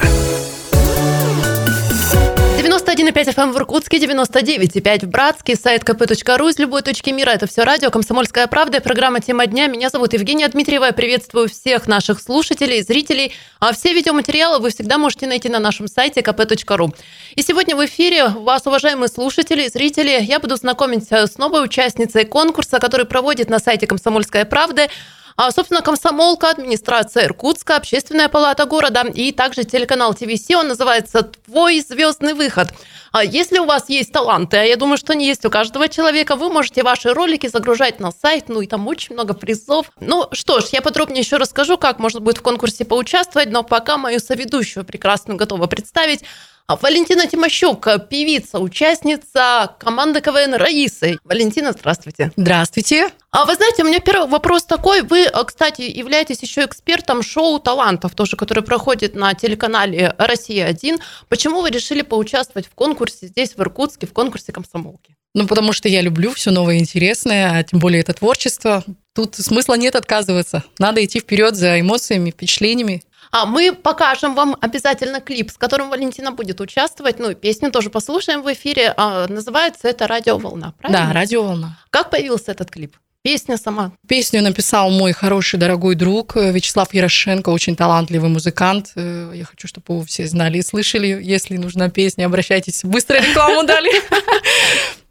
91,5 3.03 3.35
FM 3.35 3.51
в 3.51 3.57
Иркутске, 3.57 3.97
99,5 3.97 5.05
в 5.05 5.09
Братске, 5.09 5.57
сайт 5.57 5.83
kp.ru 5.83 6.49
из 6.49 6.57
любой 6.57 6.83
точки 6.83 7.09
мира. 7.09 7.31
Это 7.31 7.47
все 7.47 7.63
радио 7.63 7.91
«Комсомольская 7.91 8.47
правда» 8.47 8.77
и 8.77 8.79
программа 8.79 9.19
«Тема 9.19 9.45
дня». 9.45 9.67
Меня 9.67 9.89
зовут 9.89 10.13
Евгения 10.13 10.47
Дмитриева. 10.47 10.85
Я 10.85 10.93
приветствую 10.93 11.49
всех 11.49 11.87
наших 11.87 12.21
слушателей, 12.21 12.81
зрителей. 12.81 13.33
А 13.59 13.73
все 13.73 13.93
видеоматериалы 13.93 14.59
вы 14.59 14.69
всегда 14.69 14.97
можете 14.97 15.27
найти 15.27 15.49
на 15.49 15.59
нашем 15.59 15.89
сайте 15.89 16.21
kp.ru. 16.21 16.95
И 17.35 17.41
сегодня 17.41 17.75
в 17.75 17.85
эфире 17.85 18.29
вас, 18.29 18.65
уважаемые 18.67 19.09
слушатели, 19.09 19.67
зрители, 19.67 20.21
я 20.21 20.39
буду 20.39 20.55
знакомить 20.55 21.11
с 21.11 21.37
новой 21.37 21.65
участницей 21.65 22.23
конкурса, 22.23 22.79
который 22.79 23.05
проводит 23.05 23.49
на 23.49 23.59
сайте 23.59 23.85
«Комсомольская 23.85 24.45
правда» 24.45 24.87
А, 25.35 25.51
собственно, 25.51 25.81
комсомолка, 25.81 26.49
администрация 26.49 27.25
Иркутска, 27.25 27.75
общественная 27.75 28.29
палата 28.29 28.65
города 28.65 29.01
и 29.13 29.31
также 29.31 29.63
телеканал 29.63 30.13
ТВС. 30.13 30.49
Он 30.55 30.67
называется 30.67 31.23
«Твой 31.23 31.79
звездный 31.79 32.33
выход». 32.33 32.69
А 33.11 33.23
если 33.23 33.59
у 33.59 33.65
вас 33.65 33.89
есть 33.89 34.11
таланты, 34.11 34.57
а 34.57 34.63
я 34.63 34.75
думаю, 34.75 34.97
что 34.97 35.13
они 35.13 35.27
есть 35.27 35.45
у 35.45 35.51
каждого 35.51 35.87
человека, 35.87 36.35
вы 36.35 36.49
можете 36.49 36.81
ваши 36.81 37.13
ролики 37.13 37.45
загружать 37.45 37.99
на 37.99 38.11
сайт, 38.11 38.49
ну 38.49 38.61
и 38.61 38.67
там 38.67 38.87
очень 38.87 39.13
много 39.13 39.35
призов. 39.35 39.91
Ну 39.99 40.27
что 40.31 40.61
ж, 40.61 40.69
я 40.71 40.81
подробнее 40.81 41.19
еще 41.21 41.37
расскажу, 41.37 41.77
как 41.77 41.99
можно 41.99 42.19
будет 42.21 42.39
в 42.39 42.41
конкурсе 42.41 42.85
поучаствовать, 42.85 43.51
но 43.51 43.61
пока 43.61 43.97
мою 43.97 44.19
соведущую 44.19 44.83
прекрасно 44.83 45.35
готова 45.35 45.67
представить. 45.67 46.23
А 46.65 46.77
Валентина 46.77 47.27
Тимощук, 47.27 47.85
певица, 48.09 48.59
участница 48.59 49.75
команды 49.79 50.21
КВН 50.21 50.53
Раисы. 50.53 51.17
Валентина, 51.25 51.73
здравствуйте. 51.73 52.31
Здравствуйте. 52.37 53.09
А 53.31 53.43
вы 53.43 53.55
знаете, 53.55 53.83
у 53.83 53.85
меня 53.85 53.99
первый 53.99 54.29
вопрос 54.29 54.63
такой. 54.63 55.01
Вы, 55.01 55.29
кстати, 55.45 55.81
являетесь 55.81 56.41
еще 56.41 56.63
экспертом 56.63 57.21
шоу 57.21 57.59
талантов, 57.59 58.15
тоже, 58.15 58.37
которое 58.37 58.61
проходит 58.61 59.13
на 59.13 59.33
телеканале 59.33 60.15
«Россия-1». 60.17 61.01
Почему 61.27 61.61
вы 61.61 61.69
решили 61.69 62.01
поучаствовать 62.01 62.67
в 62.67 62.75
конкурсе 62.75 63.27
здесь, 63.27 63.55
в 63.57 63.59
Иркутске, 63.59 64.07
в 64.07 64.13
конкурсе 64.13 64.53
комсомолки? 64.53 65.17
Ну, 65.35 65.47
потому 65.47 65.73
что 65.73 65.89
я 65.89 65.99
люблю 65.99 66.31
все 66.31 66.51
новое 66.51 66.75
и 66.75 66.79
интересное, 66.79 67.57
а 67.57 67.63
тем 67.63 67.79
более 67.79 67.99
это 67.99 68.13
творчество. 68.13 68.85
Тут 69.13 69.35
смысла 69.35 69.73
нет 69.73 69.95
отказываться. 69.97 70.63
Надо 70.79 71.03
идти 71.03 71.19
вперед 71.19 71.55
за 71.55 71.81
эмоциями, 71.81 72.31
впечатлениями. 72.31 73.03
А 73.33 73.47
мы 73.47 73.73
покажем 73.73 74.35
вам 74.35 74.55
обязательно 74.61 75.19
клип, 75.19 75.49
с 75.49 75.57
которым 75.57 75.89
Валентина 75.89 76.31
будет 76.31 76.61
участвовать. 76.61 77.17
Ну 77.17 77.31
и 77.31 77.35
песню 77.35 77.71
тоже 77.71 77.89
послушаем 77.89 78.43
в 78.43 78.53
эфире. 78.53 78.93
А, 78.95 79.27
называется 79.27 79.87
это 79.87 80.05
«Радиоволна», 80.05 80.75
правильно? 80.77 81.07
Да, 81.07 81.13
«Радиоволна». 81.13 81.79
Как 81.89 82.11
появился 82.11 82.51
этот 82.51 82.69
клип? 82.69 82.95
Песня 83.23 83.57
сама. 83.57 83.91
Песню 84.07 84.43
написал 84.43 84.91
мой 84.91 85.13
хороший, 85.13 85.57
дорогой 85.57 85.95
друг 85.95 86.37
э, 86.37 86.51
Вячеслав 86.51 86.93
Ярошенко, 86.93 87.49
очень 87.49 87.75
талантливый 87.75 88.29
музыкант. 88.29 88.91
Э, 88.95 89.31
я 89.33 89.45
хочу, 89.45 89.67
чтобы 89.67 89.97
вы 89.97 90.05
все 90.05 90.27
знали 90.27 90.59
и 90.59 90.61
слышали. 90.61 91.07
Если 91.07 91.57
нужна 91.57 91.89
песня, 91.89 92.27
обращайтесь. 92.27 92.83
Быстро 92.83 93.15
рекламу 93.15 93.63
дали. 93.63 93.89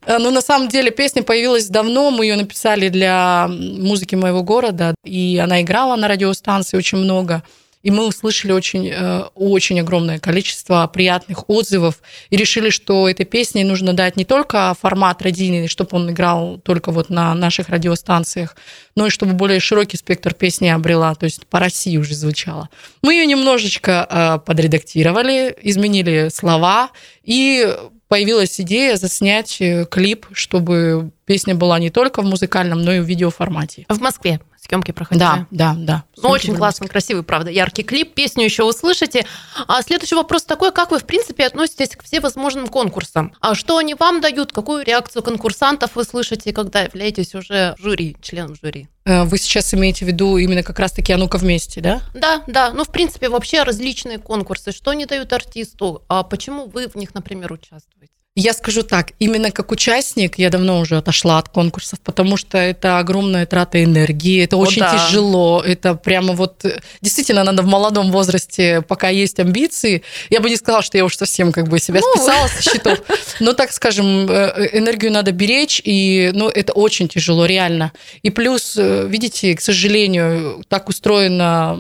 Э, 0.05 0.19
ну, 0.19 0.31
на 0.33 0.43
самом 0.43 0.69
деле, 0.69 0.91
песня 0.91 1.23
появилась 1.23 1.69
давно. 1.69 2.11
Мы 2.11 2.27
ее 2.27 2.37
написали 2.37 2.89
для 2.89 3.49
музыки 3.49 4.17
моего 4.17 4.43
города. 4.43 4.97
И 5.05 5.41
она 5.43 5.63
играла 5.63 5.95
на 5.97 6.09
радиостанции 6.09 6.77
очень 6.77 6.99
много. 6.99 7.43
И 7.83 7.91
мы 7.91 8.07
услышали 8.07 8.53
очень, 8.53 8.89
э, 8.89 9.25
очень 9.35 9.81
огромное 9.81 10.19
количество 10.19 10.87
приятных 10.87 11.49
отзывов 11.51 12.01
и 12.31 12.37
решили, 12.37 12.71
что 12.71 13.09
этой 13.09 13.27
песне 13.27 13.65
нужно 13.65 13.93
дать 13.93 14.17
не 14.17 14.25
только 14.25 14.75
формат 14.81 15.23
радийный, 15.23 15.69
чтобы 15.69 15.97
он 15.97 16.11
играл 16.11 16.59
только 16.59 16.93
вот 16.93 17.11
на 17.11 17.35
наших 17.35 17.69
радиостанциях, 17.69 18.57
но 18.95 19.07
и 19.07 19.11
чтобы 19.11 19.33
более 19.33 19.61
широкий 19.61 19.97
спектр 19.97 20.35
песни 20.35 20.69
обрела, 20.69 21.15
то 21.15 21.25
есть 21.25 21.47
по 21.47 21.59
России 21.59 21.97
уже 21.97 22.15
звучала. 22.15 22.69
Мы 23.03 23.15
ее 23.15 23.27
немножечко 23.27 24.07
э, 24.09 24.39
подредактировали, 24.47 25.57
изменили 25.63 26.29
слова 26.33 26.91
и 27.25 27.77
появилась 28.13 28.61
идея 28.61 28.97
заснять 28.97 29.57
э, 29.61 29.87
клип, 29.91 30.27
чтобы 30.33 31.13
песня 31.25 31.55
была 31.55 31.79
не 31.79 31.89
только 31.89 32.21
в 32.21 32.27
музыкальном, 32.27 32.83
но 32.83 32.93
и 32.93 33.01
в 33.01 33.05
видеоформате. 33.05 33.87
В 33.89 34.01
Москве 34.01 34.39
съемки 34.67 34.93
проходили. 34.93 35.21
Да, 35.21 35.47
да, 35.51 35.75
да. 35.77 36.05
Ну, 36.17 36.29
очень 36.29 36.55
классный, 36.55 36.89
красивый, 36.89 37.23
правда, 37.23 37.51
яркий 37.51 37.83
клип. 37.83 38.15
Песню 38.15 38.45
еще 38.45 38.65
услышите. 38.65 39.27
А 39.67 39.83
следующий 39.83 40.15
вопрос 40.15 40.45
такой, 40.45 40.73
как 40.73 40.91
вы, 40.91 40.99
в 40.99 41.05
принципе, 41.05 41.47
относитесь 41.47 41.97
к 41.97 42.05
всевозможным 42.05 42.69
конкурсам? 42.69 43.35
А 43.41 43.55
что 43.55 43.79
они 43.79 43.95
вам 43.95 44.21
дают? 44.21 44.53
Какую 44.53 44.85
реакцию 44.85 45.23
конкурсантов 45.23 45.97
вы 45.97 46.05
слышите, 46.05 46.53
когда 46.53 46.83
являетесь 46.83 47.35
уже 47.35 47.75
жюри, 47.79 48.17
членом 48.23 48.55
жюри? 48.55 48.89
Э, 49.05 49.25
вы 49.25 49.39
сейчас 49.39 49.75
имеете 49.75 50.05
в 50.05 50.09
виду 50.09 50.37
именно 50.37 50.63
как 50.63 50.79
раз-таки 50.79 51.13
«А 51.13 51.17
ну-ка 51.17 51.39
вместе», 51.39 51.81
да? 51.81 52.03
Да, 52.15 52.45
да. 52.47 52.73
Ну, 52.73 52.85
в 52.85 52.93
принципе, 52.93 53.29
вообще 53.29 53.65
различные 53.65 54.19
конкурсы. 54.19 54.71
Что 54.71 54.93
они 54.93 55.07
дают 55.07 55.33
артисту? 55.33 56.05
А 56.09 56.23
почему 56.23 56.67
вы 56.67 56.89
в 56.89 56.95
них, 56.95 57.15
например, 57.15 57.53
участвуете? 57.53 58.12
Я 58.35 58.55
скажу 58.55 58.83
так, 58.83 59.13
именно 59.19 59.51
как 59.51 59.73
участник 59.73 60.39
я 60.39 60.49
давно 60.49 60.81
уже 60.81 60.97
отошла 60.97 61.37
от 61.37 61.51
конкурсов, 61.51 62.01
потому 62.01 62.39
что 62.39 62.57
это 62.57 62.99
огромная 62.99 63.45
трата 63.45 63.85
энергии, 63.85 64.43
это 64.43 64.57
О, 64.57 64.61
очень 64.61 64.81
да. 64.81 64.97
тяжело, 64.97 65.63
это 65.63 65.95
прямо 65.97 66.33
вот 66.33 66.65
действительно 67.03 67.45
надо 67.45 67.63
в 67.63 67.67
молодом 67.67 68.11
возрасте, 68.11 68.81
пока 68.81 69.11
есть 69.11 69.39
амбиции. 69.39 70.03
Я 70.31 70.41
бы 70.41 70.49
не 70.49 70.57
сказала, 70.57 70.83
что 70.83 70.97
я 70.97 71.05
уж 71.05 71.15
совсем 71.19 71.53
как 71.53 71.69
бы 71.69 71.79
себя 71.79 72.01
ну... 72.01 72.11
списала 72.15 72.49
со 72.49 72.63
счетов, 72.63 73.01
но 73.41 73.53
так 73.53 73.71
скажем, 73.71 74.27
э, 74.31 74.79
энергию 74.79 75.13
надо 75.13 75.33
беречь, 75.33 75.83
и 75.85 76.31
ну, 76.33 76.49
это 76.49 76.73
очень 76.73 77.09
тяжело, 77.09 77.45
реально. 77.45 77.93
И 78.23 78.31
плюс, 78.31 78.77
э, 78.79 79.07
видите, 79.09 79.55
к 79.55 79.61
сожалению, 79.61 80.65
так 80.69 80.89
устроено 80.89 81.79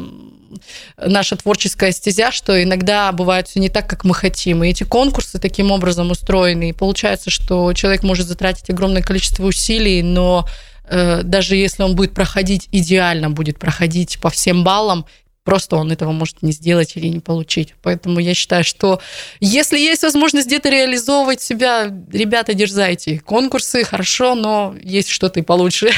наша 0.97 1.37
творческая 1.37 1.93
стезя, 1.93 2.31
что 2.33 2.63
иногда 2.63 3.11
бывает 3.13 3.49
все 3.49 3.61
не 3.61 3.69
так, 3.69 3.89
как 3.89 4.05
мы 4.05 4.15
хотим. 4.15 4.63
И 4.63 4.69
эти 4.69 4.85
конкурсы 4.85 5.39
таким 5.39 5.71
образом 5.71 6.11
устроены. 6.11 6.71
И 6.71 6.73
получается, 6.73 7.31
что 7.31 7.73
человек 7.73 8.03
может 8.03 8.27
затратить 8.27 8.71
огромное 8.71 9.03
количество 9.03 9.45
усилий, 9.45 10.03
но 10.03 10.47
э, 10.85 11.23
даже 11.23 11.57
если 11.57 11.83
он 11.83 11.97
будет 11.97 12.15
проходить 12.15 12.69
идеально, 12.73 13.31
будет 13.31 13.59
проходить 13.59 14.19
по 14.21 14.31
всем 14.31 14.65
баллам, 14.65 15.07
Просто 15.45 15.77
он 15.77 15.91
этого 15.91 16.13
может 16.13 16.43
не 16.43 16.53
сделать 16.53 16.97
или 16.97 17.09
не 17.09 17.19
получить. 17.19 17.75
Поэтому 17.83 18.21
я 18.21 18.33
считаю, 18.33 18.63
что 18.63 19.01
если 19.41 19.79
есть 19.79 20.03
возможность 20.03 20.47
где-то 20.47 20.69
реализовывать 20.69 21.41
себя, 21.41 21.93
ребята, 22.13 22.55
дерзайте. 22.55 23.19
Конкурсы 23.19 23.83
хорошо, 23.83 24.37
но 24.37 24.75
есть 24.81 25.09
что-то 25.09 25.41
и 25.41 25.43
получше. 25.43 25.91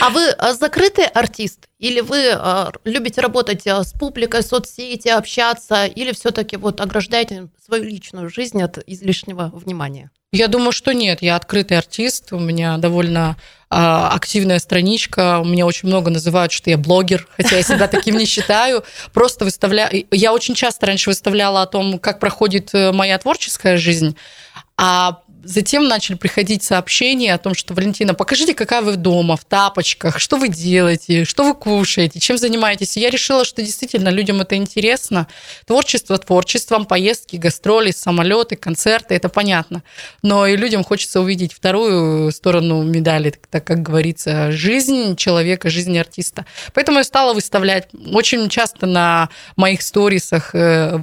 А 0.00 0.10
вы 0.10 0.30
а, 0.30 0.52
закрытый 0.54 1.06
артист? 1.06 1.68
Или 1.78 2.00
вы 2.00 2.30
а, 2.32 2.72
любите 2.84 3.20
работать 3.20 3.66
а, 3.66 3.84
с 3.84 3.92
публикой, 3.92 4.42
соцсети, 4.42 5.08
общаться? 5.08 5.86
Или 5.86 6.12
все-таки 6.12 6.56
вот 6.56 6.80
ограждаете 6.80 7.48
свою 7.64 7.84
личную 7.84 8.30
жизнь 8.30 8.60
от 8.62 8.78
излишнего 8.86 9.50
внимания? 9.54 10.10
Я 10.32 10.48
думаю, 10.48 10.72
что 10.72 10.92
нет. 10.92 11.20
Я 11.20 11.36
открытый 11.36 11.76
артист. 11.76 12.32
У 12.32 12.38
меня 12.38 12.78
довольно 12.78 13.36
активная 13.72 14.58
страничка. 14.58 15.40
У 15.40 15.44
меня 15.44 15.66
очень 15.66 15.88
много 15.88 16.10
называют, 16.10 16.52
что 16.52 16.70
я 16.70 16.76
блогер, 16.76 17.26
хотя 17.36 17.56
я 17.56 17.62
себя 17.62 17.88
таким 17.88 18.16
не 18.16 18.26
считаю. 18.26 18.84
Просто 19.12 19.44
выставляю... 19.44 20.06
Я 20.10 20.32
очень 20.32 20.54
часто 20.54 20.86
раньше 20.86 21.10
выставляла 21.10 21.62
о 21.62 21.66
том, 21.66 21.98
как 21.98 22.20
проходит 22.20 22.70
э, 22.74 22.92
моя 22.92 23.18
творческая 23.18 23.76
жизнь. 23.76 24.16
А 24.76 25.22
затем 25.44 25.88
начали 25.88 26.16
приходить 26.16 26.62
сообщения 26.62 27.34
о 27.34 27.38
том, 27.38 27.54
что 27.54 27.74
Валентина, 27.74 28.14
покажите, 28.14 28.54
какая 28.54 28.82
вы 28.82 28.96
дома, 28.96 29.36
в 29.36 29.44
тапочках, 29.44 30.18
что 30.18 30.36
вы 30.36 30.48
делаете, 30.48 31.24
что 31.24 31.44
вы 31.44 31.54
кушаете, 31.54 32.20
чем 32.20 32.38
занимаетесь. 32.38 32.96
И 32.96 33.00
я 33.00 33.10
решила, 33.10 33.44
что 33.44 33.62
действительно 33.62 34.08
людям 34.08 34.40
это 34.40 34.56
интересно. 34.56 35.26
Творчество 35.66 36.18
творчеством, 36.18 36.84
поездки, 36.84 37.36
гастроли, 37.36 37.90
самолеты, 37.90 38.56
концерты, 38.56 39.14
это 39.14 39.28
понятно. 39.28 39.82
Но 40.22 40.46
и 40.46 40.56
людям 40.56 40.84
хочется 40.84 41.20
увидеть 41.20 41.52
вторую 41.52 42.30
сторону 42.32 42.82
медали, 42.82 43.34
так 43.50 43.64
как 43.64 43.82
говорится, 43.82 44.52
жизнь 44.52 45.16
человека, 45.16 45.70
жизнь 45.70 45.98
артиста. 45.98 46.46
Поэтому 46.74 46.98
я 46.98 47.04
стала 47.04 47.34
выставлять 47.34 47.88
очень 48.12 48.48
часто 48.48 48.86
на 48.86 49.28
моих 49.56 49.82
сторисах 49.82 50.54
э, 50.54 51.00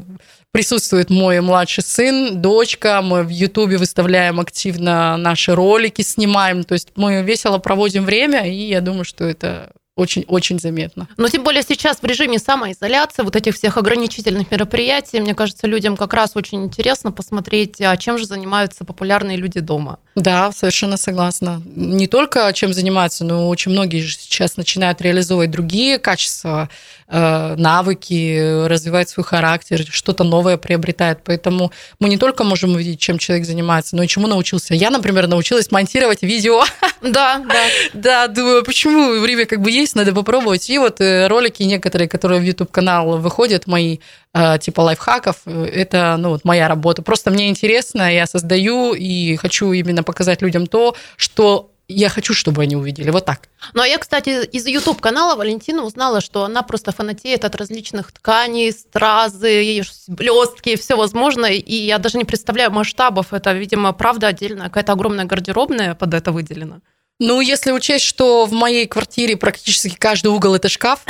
присутствует 0.52 1.10
мой 1.10 1.42
младший 1.42 1.84
сын, 1.84 2.42
дочка. 2.42 3.02
Мы 3.02 3.24
в 3.24 3.30
Ютубе 3.30 3.78
выставляем 3.78 4.40
активно 4.40 5.18
наши 5.18 5.54
ролики, 5.54 6.02
снимаем. 6.02 6.64
То 6.64 6.74
есть 6.74 6.90
мы 6.96 7.22
весело 7.22 7.58
проводим 7.58 8.06
время, 8.06 8.48
и 8.48 8.70
я 8.70 8.82
думаю, 8.82 9.06
что 9.06 9.26
это 9.26 9.72
очень-очень 10.00 10.60
заметно. 10.60 11.08
Но 11.18 11.28
тем 11.28 11.44
более 11.44 11.62
сейчас 11.62 11.98
в 12.02 12.06
режиме 12.06 12.40
самоизоляции, 12.40 13.22
вот 13.22 13.36
этих 13.36 13.56
всех 13.56 13.78
ограничительных 13.78 14.50
мероприятий, 14.50 15.20
мне 15.20 15.36
кажется, 15.36 15.68
людям 15.68 15.98
как 15.98 16.14
раз 16.14 16.32
очень 16.36 16.64
интересно 16.64 17.12
посмотреть, 17.12 17.82
а 17.82 17.96
чем 17.98 18.18
же 18.18 18.26
занимаются 18.26 18.86
популярные 18.86 19.36
люди 19.36 19.60
дома. 19.60 20.00
Да, 20.16 20.52
совершенно 20.54 20.96
согласна. 20.96 21.62
Не 21.76 22.08
только 22.08 22.52
чем 22.54 22.74
занимаются, 22.74 23.26
но 23.26 23.50
очень 23.50 23.72
многие 23.72 24.02
сейчас 24.02 24.56
начинают 24.56 25.02
реализовывать 25.02 25.52
другие 25.52 25.98
качества, 25.98 26.70
навыки, 27.10 28.66
развивать 28.68 29.10
свой 29.10 29.24
характер, 29.24 29.84
что-то 29.90 30.24
новое 30.24 30.58
приобретают. 30.58 31.20
Поэтому 31.24 31.72
мы 32.00 32.10
не 32.10 32.18
только 32.18 32.44
можем 32.44 32.76
увидеть, 32.76 33.00
чем 33.00 33.18
человек 33.18 33.46
занимается, 33.46 33.96
но 33.96 34.04
и 34.04 34.08
чему 34.08 34.28
научился. 34.28 34.76
Я, 34.76 34.90
например, 34.90 35.28
научилась 35.28 35.72
монтировать 35.72 36.22
видео. 36.22 36.64
Да, 37.02 37.42
да. 37.48 37.64
Да, 37.94 38.28
думаю, 38.28 38.64
почему 38.66 39.22
время 39.22 39.46
как 39.46 39.62
бы 39.62 39.72
есть, 39.72 39.96
надо 39.96 40.14
попробовать. 40.14 40.70
И 40.70 40.78
вот 40.78 41.00
э, 41.00 41.28
ролики 41.28 41.64
некоторые, 41.64 42.10
которые 42.10 42.42
в 42.42 42.44
YouTube-канал 42.44 43.18
выходят, 43.20 43.68
мои 43.68 44.00
э, 44.34 44.58
типа 44.60 44.82
лайфхаков, 44.82 45.38
это 45.46 46.18
ну, 46.20 46.30
вот 46.30 46.44
моя 46.44 46.68
работа. 46.68 47.02
Просто 47.02 47.32
мне 47.32 47.48
интересно, 47.50 48.14
я 48.14 48.28
создаю 48.28 48.94
и 48.94 49.38
хочу 49.38 49.72
именно 49.72 50.04
показать 50.04 50.42
людям 50.42 50.68
то, 50.68 50.96
что 51.16 51.72
я 51.90 52.10
хочу, 52.10 52.34
чтобы 52.34 52.62
они 52.62 52.76
увидели. 52.76 53.10
Вот 53.10 53.26
так. 53.26 53.50
Ну, 53.74 53.82
а 53.82 53.88
я, 53.88 53.98
кстати, 53.98 54.46
из 54.46 54.66
YouTube-канала 54.68 55.36
Валентины 55.36 55.82
узнала, 55.82 56.22
что 56.22 56.44
она 56.44 56.62
просто 56.62 56.92
фанатеет 56.92 57.44
от 57.44 57.56
различных 57.56 58.12
тканей, 58.12 58.72
стразы, 58.72 59.82
блестки, 60.08 60.76
все 60.76 60.96
возможное. 60.96 61.54
И 61.54 61.76
я 61.76 61.98
даже 61.98 62.18
не 62.18 62.26
представляю 62.26 62.72
масштабов. 62.72 63.34
Это, 63.34 63.54
видимо, 63.54 63.92
правда 63.92 64.28
отдельная 64.28 64.68
какая-то 64.68 64.94
огромная 64.94 65.26
гардеробная 65.26 65.96
под 65.96 66.14
это 66.14 66.32
выделена. 66.32 66.82
Ну, 67.22 67.42
если 67.42 67.72
учесть, 67.72 68.06
что 68.06 68.46
в 68.46 68.54
моей 68.54 68.88
квартире 68.88 69.36
практически 69.36 69.94
каждый 69.94 70.28
угол 70.28 70.56
это 70.56 70.70
шкаф, 70.70 71.02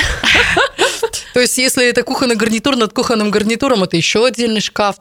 то 1.36 1.40
есть 1.40 1.56
если 1.60 1.88
это 1.88 2.02
кухонный 2.02 2.36
гарнитур, 2.36 2.76
над 2.76 2.94
кухонным 2.94 3.30
гарнитуром 3.30 3.84
это 3.84 3.96
еще 3.96 4.26
отдельный 4.26 4.60
шкаф. 4.60 4.96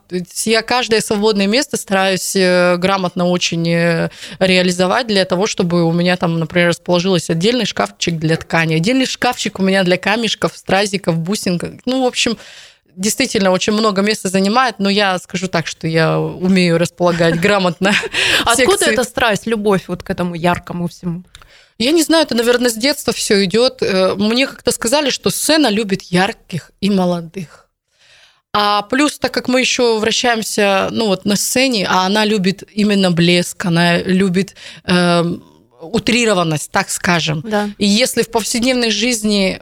Я 0.44 0.60
каждое 0.60 1.00
свободное 1.00 1.46
место 1.46 1.78
стараюсь 1.78 2.36
э, 2.36 2.76
грамотно 2.76 3.26
очень 3.26 3.66
э, 3.70 4.10
реализовать 4.38 5.06
для 5.06 5.24
того, 5.24 5.46
чтобы 5.46 5.84
у 5.84 5.92
меня 5.92 6.18
там, 6.18 6.38
например, 6.38 6.68
расположился 6.68 7.32
отдельный 7.32 7.64
шкафчик 7.64 8.18
для 8.18 8.36
ткани, 8.36 8.74
отдельный 8.74 9.06
шкафчик 9.06 9.60
у 9.60 9.62
меня 9.62 9.84
для 9.84 9.96
камешков, 9.96 10.52
стразиков, 10.54 11.16
бусинок. 11.16 11.64
Ну, 11.86 12.04
в 12.04 12.06
общем, 12.06 12.36
действительно 12.98 13.52
очень 13.52 13.72
много 13.72 14.02
места 14.02 14.28
занимает, 14.28 14.78
но 14.78 14.90
я 14.90 15.18
скажу 15.18 15.48
так, 15.48 15.66
что 15.66 15.86
я 15.86 16.18
умею 16.18 16.78
располагать 16.78 17.40
грамотно. 17.40 17.94
Откуда 18.44 18.86
эта 18.86 19.04
страсть, 19.04 19.46
любовь 19.46 19.84
вот 19.86 20.02
к 20.02 20.10
этому 20.10 20.34
яркому 20.34 20.88
всему? 20.88 21.22
Я 21.78 21.92
не 21.92 22.02
знаю, 22.02 22.24
это, 22.24 22.34
наверное, 22.34 22.70
с 22.70 22.74
детства 22.74 23.12
все 23.12 23.44
идет. 23.44 23.82
Э, 23.82 24.14
мне 24.16 24.48
как-то 24.48 24.72
сказали, 24.72 25.10
что 25.10 25.30
сцена 25.30 25.68
любит 25.68 26.02
ярких 26.02 26.72
и 26.80 26.90
молодых. 26.90 27.68
А 28.52 28.82
плюс, 28.82 29.18
так 29.18 29.32
как 29.32 29.46
мы 29.46 29.60
еще 29.60 29.98
вращаемся 29.98 30.88
ну, 30.90 31.06
вот 31.06 31.24
на 31.24 31.36
сцене, 31.36 31.86
а 31.88 32.04
она 32.06 32.24
любит 32.24 32.64
именно 32.72 33.12
блеск, 33.12 33.64
она 33.64 33.98
любит 33.98 34.56
э, 34.84 35.22
утрированность, 35.80 36.72
так 36.72 36.90
скажем. 36.90 37.42
Да. 37.46 37.70
И 37.78 37.86
если 37.86 38.22
в 38.22 38.30
повседневной 38.30 38.90
жизни 38.90 39.60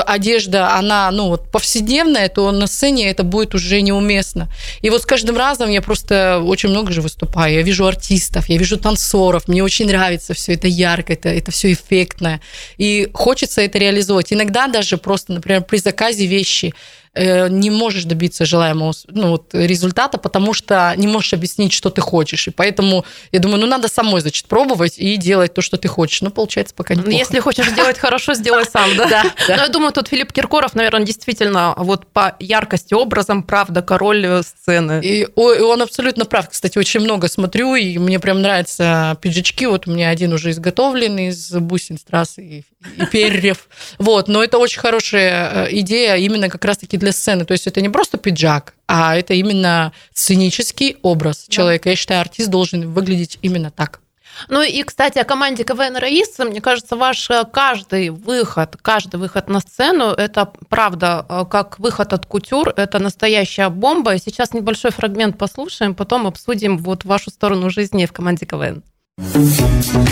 одежда, 0.00 0.74
она, 0.74 1.10
ну, 1.10 1.28
вот 1.28 1.50
повседневная, 1.50 2.28
то 2.28 2.50
на 2.52 2.66
сцене 2.66 3.10
это 3.10 3.22
будет 3.22 3.54
уже 3.54 3.80
неуместно. 3.80 4.48
И 4.82 4.90
вот 4.90 5.02
с 5.02 5.06
каждым 5.06 5.36
разом 5.36 5.70
я 5.70 5.82
просто 5.82 6.42
очень 6.44 6.70
много 6.70 6.92
же 6.92 7.02
выступаю. 7.02 7.54
Я 7.54 7.62
вижу 7.62 7.86
артистов, 7.86 8.48
я 8.48 8.58
вижу 8.58 8.76
танцоров, 8.76 9.48
мне 9.48 9.62
очень 9.62 9.86
нравится 9.86 10.34
все 10.34 10.54
это 10.54 10.68
ярко, 10.68 11.12
это, 11.12 11.28
это 11.28 11.50
все 11.50 11.72
эффектное. 11.72 12.40
И 12.78 13.08
хочется 13.12 13.60
это 13.62 13.78
реализовать. 13.78 14.32
Иногда 14.32 14.66
даже 14.66 14.96
просто, 14.96 15.32
например, 15.32 15.62
при 15.62 15.78
заказе 15.78 16.26
вещи 16.26 16.74
Э, 17.05 17.05
не 17.16 17.70
можешь 17.70 18.04
добиться 18.04 18.44
желаемого 18.44 18.92
ну, 19.08 19.30
вот, 19.30 19.48
результата, 19.52 20.18
потому 20.18 20.52
что 20.52 20.92
не 20.96 21.06
можешь 21.06 21.32
объяснить, 21.32 21.72
что 21.72 21.90
ты 21.90 22.00
хочешь. 22.00 22.48
И 22.48 22.50
поэтому 22.50 23.04
я 23.32 23.38
думаю, 23.38 23.60
ну 23.60 23.66
надо 23.66 23.88
самой, 23.88 24.20
значит, 24.20 24.46
пробовать 24.46 24.98
и 24.98 25.16
делать 25.16 25.54
то, 25.54 25.62
что 25.62 25.76
ты 25.76 25.88
хочешь. 25.88 26.22
Ну, 26.22 26.30
получается, 26.30 26.74
пока 26.74 26.94
не 26.94 27.16
Если 27.16 27.40
хочешь 27.40 27.68
сделать 27.68 27.98
хорошо, 27.98 28.34
сделай 28.34 28.64
сам, 28.64 28.96
да? 28.96 29.06
Да. 29.48 29.56
Но 29.56 29.62
я 29.62 29.68
думаю, 29.68 29.92
тут 29.92 30.08
Филипп 30.08 30.32
Киркоров, 30.32 30.74
наверное, 30.74 31.06
действительно 31.06 31.74
вот 31.76 32.06
по 32.06 32.36
яркости 32.40 32.94
образом, 32.94 33.42
правда, 33.42 33.80
король 33.82 34.42
сцены. 34.42 35.00
И 35.02 35.26
он 35.36 35.82
абсолютно 35.82 36.24
прав. 36.24 36.50
Кстати, 36.50 36.78
очень 36.78 37.00
много 37.00 37.28
смотрю, 37.28 37.74
и 37.74 37.98
мне 37.98 38.18
прям 38.18 38.42
нравятся 38.42 39.16
пиджачки. 39.20 39.66
Вот 39.66 39.86
у 39.86 39.92
меня 39.92 40.10
один 40.10 40.32
уже 40.32 40.50
изготовлен 40.50 41.18
из 41.18 41.50
бусин, 41.52 41.98
страз 41.98 42.38
и, 42.38 42.64
и 42.96 43.06
перьев. 43.06 43.68
Вот, 43.98 44.28
но 44.28 44.42
это 44.42 44.58
очень 44.58 44.80
хорошая 44.80 45.66
э, 45.66 45.68
идея 45.80 46.16
именно 46.16 46.48
как 46.48 46.64
раз-таки 46.64 46.96
для 46.96 47.12
сцены. 47.12 47.44
То 47.44 47.52
есть 47.52 47.66
это 47.66 47.80
не 47.80 47.88
просто 47.88 48.18
пиджак, 48.18 48.74
а 48.86 49.16
это 49.16 49.34
именно 49.34 49.92
сценический 50.14 50.96
образ 51.02 51.46
да. 51.46 51.52
человека. 51.52 51.90
Я 51.90 51.96
считаю, 51.96 52.20
артист 52.20 52.50
должен 52.50 52.92
выглядеть 52.92 53.38
именно 53.42 53.70
так. 53.70 54.00
Ну 54.48 54.62
и, 54.62 54.82
кстати, 54.82 55.18
о 55.18 55.24
команде 55.24 55.64
КВН 55.64 55.96
«Раиса», 55.96 56.44
мне 56.44 56.60
кажется, 56.60 56.96
ваш 56.96 57.30
э, 57.30 57.44
каждый 57.50 58.10
выход, 58.10 58.76
каждый 58.82 59.16
выход 59.16 59.48
на 59.48 59.60
сцену, 59.60 60.10
это 60.10 60.52
правда, 60.68 61.24
э, 61.28 61.44
как 61.50 61.78
выход 61.78 62.12
от 62.12 62.26
кутюр, 62.26 62.72
это 62.76 62.98
настоящая 62.98 63.68
бомба. 63.70 64.18
Сейчас 64.18 64.52
небольшой 64.52 64.90
фрагмент 64.90 65.38
послушаем, 65.38 65.94
потом 65.94 66.26
обсудим 66.26 66.78
вот 66.78 67.04
вашу 67.04 67.30
сторону 67.30 67.70
жизни 67.70 68.06
в 68.06 68.12
команде 68.12 68.46
КВН. 68.46 68.82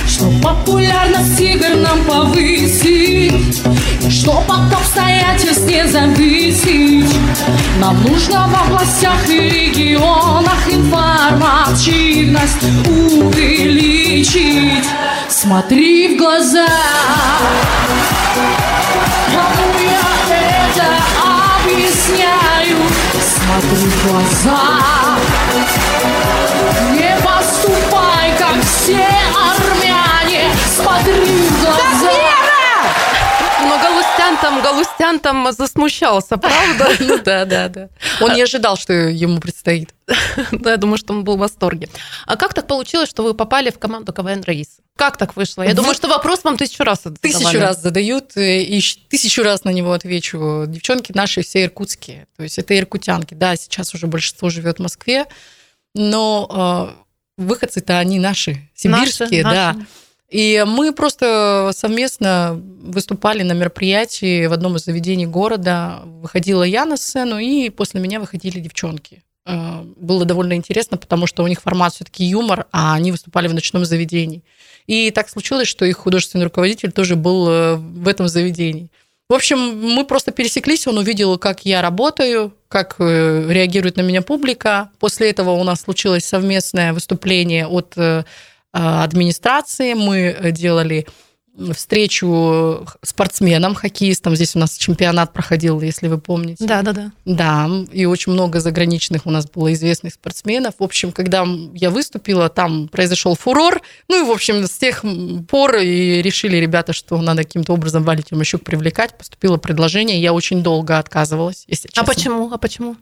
Что 0.07 0.31
популярность 0.43 1.39
игр 1.39 1.77
нам 1.77 2.03
повысить? 2.05 3.63
Что 4.11 4.43
от 4.49 4.73
обстоятельств 4.73 5.67
не 5.67 5.87
зависеть 5.87 7.15
Нам 7.79 8.03
нужно 8.03 8.49
в 8.49 8.55
областях 8.67 9.29
и 9.29 9.41
регионах 9.41 10.67
Информативность 10.71 12.63
увеличить. 12.89 14.89
Смотри 15.29 16.17
в 16.17 16.19
глаза. 16.19 16.67
Кому 19.33 19.79
я 19.83 20.01
это 20.35 20.87
объясняю. 21.63 22.79
Смотри 23.21 23.87
в 23.87 23.89
глаза. 24.09 24.61
Не 26.93 27.13
поступай 27.23 28.24
все 28.65 29.07
армяне 29.35 30.51
Смотри 30.77 31.13
в 31.13 31.61
глаза 31.63 32.35
но 33.67 33.79
Галустян 33.79 34.37
там, 34.41 34.63
Галустян 34.63 35.21
там 35.21 35.53
засмущался, 35.53 36.37
правда? 36.37 36.89
Ну 37.01 37.19
да, 37.19 37.45
да, 37.45 37.69
да. 37.69 37.89
Он 38.21 38.35
не 38.35 38.43
ожидал, 38.43 38.77
что 38.77 38.93
ему 38.93 39.41
предстоит. 39.41 39.95
Да, 40.53 40.73
я 40.73 40.77
думаю, 40.77 40.99
что 40.99 41.13
он 41.13 41.25
был 41.25 41.37
в 41.37 41.41
восторге. 41.41 41.89
А 42.27 42.37
как 42.37 42.55
так 42.55 42.67
получилось, 42.67 43.09
что 43.09 43.23
вы 43.23 43.35
попали 43.35 43.71
в 43.71 43.79
команду 43.79 44.13
КВН 44.13 44.43
Раис? 44.43 44.79
Как 44.97 45.17
так 45.17 45.37
вышло? 45.37 45.63
Я 45.63 45.75
думаю, 45.75 45.95
что 45.95 46.09
вопрос 46.09 46.45
вам 46.45 46.57
тысячу 46.57 46.85
раз 46.85 47.03
задавали. 47.05 47.33
Тысячу 47.35 47.59
раз 47.59 47.83
задают, 47.83 48.37
э, 48.37 48.63
и 48.63 48.81
тысячу 49.09 49.43
раз 49.43 49.65
на 49.65 49.71
него 49.71 49.93
отвечу. 49.93 50.65
Девчонки 50.67 51.13
наши 51.15 51.43
все 51.43 51.65
иркутские, 51.65 52.27
то 52.37 52.43
есть 52.43 52.59
это 52.59 52.79
иркутянки. 52.79 53.35
Да, 53.35 53.57
сейчас 53.57 53.95
уже 53.95 54.07
большинство 54.07 54.51
живет 54.51 54.79
в 54.79 54.83
Москве, 54.83 55.27
но 55.95 56.95
э, 56.99 57.04
выходцы-то 57.37 57.99
они 57.99 58.19
наши, 58.19 58.69
сибирские, 58.75 59.43
наши, 59.43 59.55
да. 59.55 59.73
Наши. 59.75 59.87
И 60.31 60.65
мы 60.67 60.93
просто 60.93 61.71
совместно 61.77 62.61
выступали 62.83 63.43
на 63.43 63.53
мероприятии 63.53 64.47
в 64.47 64.53
одном 64.53 64.77
из 64.77 64.85
заведений 64.85 65.27
города. 65.27 66.01
Выходила 66.05 66.65
я 66.65 66.85
на 66.87 66.97
сцену, 66.97 67.39
и 67.39 67.69
после 67.69 68.01
меня 68.01 68.19
выходили 68.19 68.59
девчонки. 68.59 69.23
Э, 69.47 69.83
было 69.97 70.25
довольно 70.25 70.55
интересно, 70.55 70.97
потому 70.97 71.27
что 71.27 71.45
у 71.45 71.47
них 71.47 71.61
формат 71.61 71.95
все-таки 71.95 72.25
юмор, 72.25 72.67
а 72.73 72.95
они 72.95 73.13
выступали 73.13 73.47
в 73.49 73.55
ночном 73.55 73.85
заведении. 73.85 74.43
И 74.87 75.11
так 75.11 75.29
случилось, 75.29 75.69
что 75.69 75.85
их 75.85 75.99
художественный 75.99 76.45
руководитель 76.45 76.93
тоже 76.93 77.17
был 77.17 77.49
э, 77.49 77.77
в 77.77 78.09
этом 78.09 78.27
заведении. 78.27 78.91
В 79.29 79.33
общем, 79.33 79.59
мы 79.59 80.05
просто 80.05 80.33
пересеклись, 80.33 80.87
он 80.87 80.99
увидел, 80.99 81.39
как 81.39 81.65
я 81.65 81.81
работаю, 81.81 82.55
как 82.69 82.97
э, 82.99 83.47
реагирует 83.49 83.97
на 83.97 84.03
меня 84.03 84.21
публика. 84.21 84.91
После 84.99 85.31
этого 85.31 85.53
у 85.53 85.65
нас 85.65 85.81
случилось 85.81 86.27
совместное 86.27 86.93
выступление 86.93 87.67
от 87.67 87.95
э, 87.97 88.25
администрации. 88.73 89.95
Мы 89.95 90.37
делали 90.53 91.07
встречу 91.75 92.87
спортсменам, 93.03 93.75
хоккеистам. 93.75 94.35
Здесь 94.35 94.57
у 94.57 94.59
нас 94.59 94.77
чемпионат 94.77 95.33
проходил, 95.33 95.81
если 95.81 96.09
вы 96.09 96.19
помните. 96.19 96.65
Да, 96.65 96.83
да, 96.83 96.93
да. 96.93 97.13
Да, 97.25 97.71
и 97.93 98.05
очень 98.07 98.33
много 98.33 98.61
заграничных 98.61 99.27
у 99.27 99.31
нас 99.31 99.49
было 99.49 99.73
известных 99.73 100.15
спортсменов. 100.15 100.75
В 100.79 100.83
общем, 100.83 101.13
когда 101.13 101.47
я 101.75 101.91
выступила, 101.91 102.49
там 102.49 102.89
произошел 102.89 103.37
фурор. 103.37 103.83
Ну 104.09 104.25
и, 104.25 104.29
в 104.29 104.31
общем, 104.31 104.67
с 104.67 104.77
тех 104.79 105.05
пор 105.49 105.77
и 105.77 106.23
решили 106.23 106.57
ребята, 106.57 106.93
что 106.93 107.21
надо 107.21 107.45
каким-то 107.45 107.73
образом 107.73 108.03
Валю 108.03 108.23
Тимощук 108.23 108.65
привлекать. 108.65 109.17
Поступило 109.17 109.57
предложение, 109.57 110.21
я 110.21 110.33
очень 110.33 110.63
долго 110.63 110.99
отказывалась, 110.99 111.65
если 111.69 111.89
честно. 111.89 112.03
А 112.03 112.07
почему? 112.07 112.53
А 112.53 112.59
почему? 112.59 112.97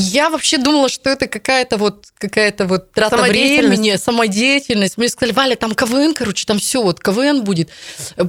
Я 0.00 0.30
вообще 0.30 0.58
думала, 0.58 0.88
что 0.88 1.10
это 1.10 1.26
какая-то 1.26 1.76
вот 1.76 2.06
какая-то 2.18 2.66
вот 2.66 2.92
трата 2.92 3.16
времени, 3.18 3.96
самодеятельность. 3.96 4.96
Мне 4.96 5.08
сказали, 5.08 5.34
Валя, 5.34 5.56
там 5.56 5.74
КВН, 5.74 6.14
короче, 6.14 6.44
там 6.46 6.58
все, 6.58 6.82
вот 6.82 7.00
КВН 7.00 7.44
будет. 7.44 7.70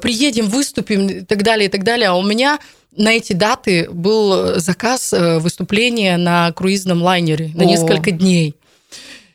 Приедем, 0.02 0.48
выступим 0.48 1.08
и 1.08 1.22
так 1.22 1.44
далее, 1.44 1.68
и 1.68 1.72
так 1.72 1.84
далее. 1.84 2.10
А 2.10 2.16
у 2.16 2.24
меня 2.24 2.60
на 2.96 3.14
эти 3.14 3.34
даты 3.34 3.90
был 3.90 4.60
заказ 4.60 5.14
э, 5.14 5.40
выступления 5.40 6.18
на 6.18 6.52
круизном 6.52 7.02
лайнере 7.02 7.52
на 7.56 7.64
О. 7.64 7.66
несколько 7.66 8.12
дней. 8.12 8.56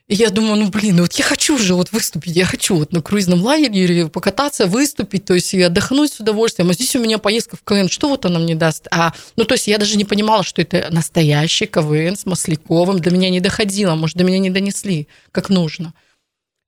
Я 0.08 0.30
думаю, 0.30 0.54
ну 0.54 0.70
блин, 0.70 1.00
вот 1.00 1.14
я 1.14 1.24
хочу 1.24 1.58
же 1.58 1.74
вот 1.74 1.90
выступить, 1.90 2.36
я 2.36 2.44
хочу 2.44 2.76
вот 2.76 2.92
на 2.92 3.02
круизном 3.02 3.42
лайнере 3.42 4.06
покататься, 4.06 4.66
выступить, 4.66 5.24
то 5.24 5.34
есть 5.34 5.52
и 5.52 5.60
отдохнуть 5.60 6.12
с 6.12 6.20
удовольствием. 6.20 6.70
А 6.70 6.74
здесь 6.74 6.94
у 6.94 7.00
меня 7.00 7.18
поездка 7.18 7.56
в 7.56 7.64
КВН, 7.64 7.88
что 7.88 8.08
вот 8.08 8.24
она 8.24 8.38
мне 8.38 8.54
даст? 8.54 8.86
А, 8.92 9.12
ну 9.34 9.44
то 9.44 9.54
есть 9.54 9.66
я 9.66 9.78
даже 9.78 9.96
не 9.96 10.04
понимала, 10.04 10.44
что 10.44 10.62
это 10.62 10.86
настоящий 10.92 11.66
КВН 11.66 12.14
с 12.14 12.24
Масляковым, 12.24 13.00
до 13.00 13.10
меня 13.10 13.30
не 13.30 13.40
доходило, 13.40 13.96
может, 13.96 14.16
до 14.16 14.22
меня 14.22 14.38
не 14.38 14.50
донесли 14.50 15.08
как 15.32 15.48
нужно. 15.48 15.92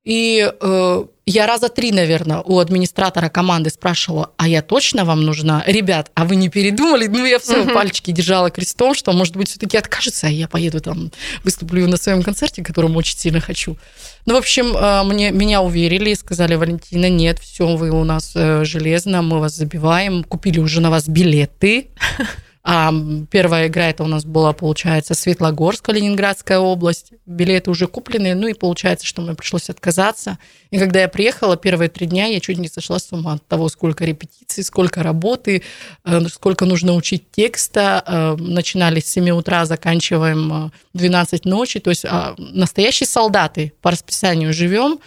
И 0.09 0.51
э, 0.59 1.05
я 1.27 1.47
раза 1.47 1.68
три, 1.68 1.92
наверное, 1.92 2.40
у 2.40 2.61
администратора 2.61 3.29
команды 3.29 3.68
спрашивала, 3.68 4.31
а 4.38 4.49
я 4.49 4.62
точно 4.62 5.05
вам 5.05 5.21
нужна? 5.21 5.62
Ребят, 5.66 6.11
а 6.14 6.25
вы 6.25 6.37
не 6.37 6.49
передумали? 6.49 7.09
Ну, 7.09 7.27
я 7.27 7.38
все, 7.38 7.61
угу. 7.61 7.75
пальчики 7.75 8.11
держала 8.11 8.49
крестом, 8.49 8.94
что, 8.94 9.12
может 9.12 9.37
быть, 9.37 9.51
все-таки 9.51 9.77
откажется, 9.77 10.29
а 10.29 10.31
я 10.31 10.49
поеду 10.49 10.81
там, 10.81 11.12
выступлю 11.44 11.87
на 11.87 11.99
своем 11.99 12.23
концерте, 12.23 12.64
которому 12.64 12.99
очень 12.99 13.18
сильно 13.18 13.40
хочу. 13.40 13.77
Ну, 14.25 14.33
в 14.33 14.38
общем, 14.38 14.75
э, 14.75 15.03
мне, 15.03 15.31
меня 15.31 15.61
уверили 15.61 16.09
и 16.09 16.14
сказали, 16.14 16.55
Валентина, 16.55 17.11
нет, 17.11 17.38
все, 17.38 17.77
вы 17.77 17.90
у 17.90 18.05
нас 18.05 18.33
э, 18.35 18.64
железно, 18.64 19.21
мы 19.21 19.40
вас 19.40 19.57
забиваем, 19.57 20.25
купили 20.25 20.59
уже 20.59 20.81
на 20.81 20.88
вас 20.88 21.07
билеты. 21.07 21.88
А 22.70 22.92
первая 23.31 23.68
игра 23.68 23.88
это 23.88 24.04
у 24.04 24.07
нас 24.07 24.26
была, 24.26 24.52
получается, 24.52 25.14
Светлогорск, 25.14 25.88
Ленинградская 25.88 26.59
область. 26.59 27.12
Билеты 27.24 27.70
уже 27.70 27.87
куплены, 27.87 28.35
ну 28.35 28.46
и 28.46 28.52
получается, 28.52 29.07
что 29.07 29.22
мне 29.22 29.35
пришлось 29.35 29.70
отказаться. 29.70 30.38
И 30.70 30.78
когда 30.78 31.00
я 31.00 31.09
приехала, 31.09 31.57
первые 31.57 31.88
три 31.88 32.07
дня 32.07 32.26
я 32.26 32.40
чуть 32.40 32.59
не 32.59 32.68
сошла 32.68 32.98
с 32.98 33.11
ума 33.11 33.33
от 33.33 33.46
того, 33.46 33.70
сколько 33.70 34.04
репетиций, 34.04 34.62
сколько 34.64 35.02
работы, 35.02 35.62
э, 36.04 36.20
сколько 36.28 36.66
нужно 36.66 36.92
учить 36.92 37.31
текста. 37.31 38.04
Э, 38.07 38.37
начинали 38.38 39.00
с 39.00 39.07
7 39.07 39.31
утра, 39.31 39.64
заканчиваем 39.64 40.70
12 40.92 41.46
э, 41.46 41.48
ночи. 41.48 41.81
То 41.81 41.88
есть 41.88 42.04
а, 42.04 42.35
настоящие 42.37 43.07
солдаты 43.07 43.72
по 43.81 43.92
расписанию 43.92 44.52
живем. 44.52 44.98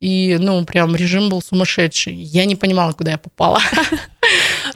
И, 0.00 0.38
ну, 0.40 0.64
прям 0.64 0.96
режим 0.96 1.28
был 1.28 1.42
сумасшедший. 1.42 2.14
Я 2.14 2.46
не 2.46 2.56
понимала, 2.56 2.92
куда 2.92 3.12
я 3.12 3.18
попала. 3.18 3.60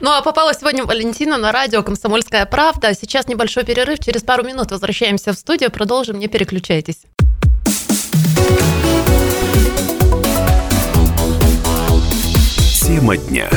Ну, 0.01 0.11
а 0.11 0.21
попала 0.21 0.53
сегодня 0.53 0.83
Валентина 0.83 1.37
на 1.37 1.53
радио 1.53 1.81
«Комсомольская 1.81 2.45
правда». 2.45 2.93
Сейчас 2.93 3.27
небольшой 3.29 3.63
перерыв. 3.63 3.99
Через 3.99 4.23
пару 4.23 4.43
минут 4.43 4.71
возвращаемся 4.71 5.31
в 5.31 5.37
студию. 5.37 5.71
Продолжим. 5.71 6.19
Не 6.19 6.27
переключайтесь. 6.27 7.03
Тема 12.81 13.15
дня. 13.15 13.49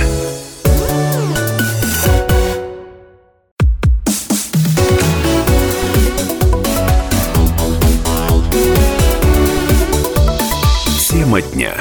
Тема 11.29 11.43
дня. 11.43 11.77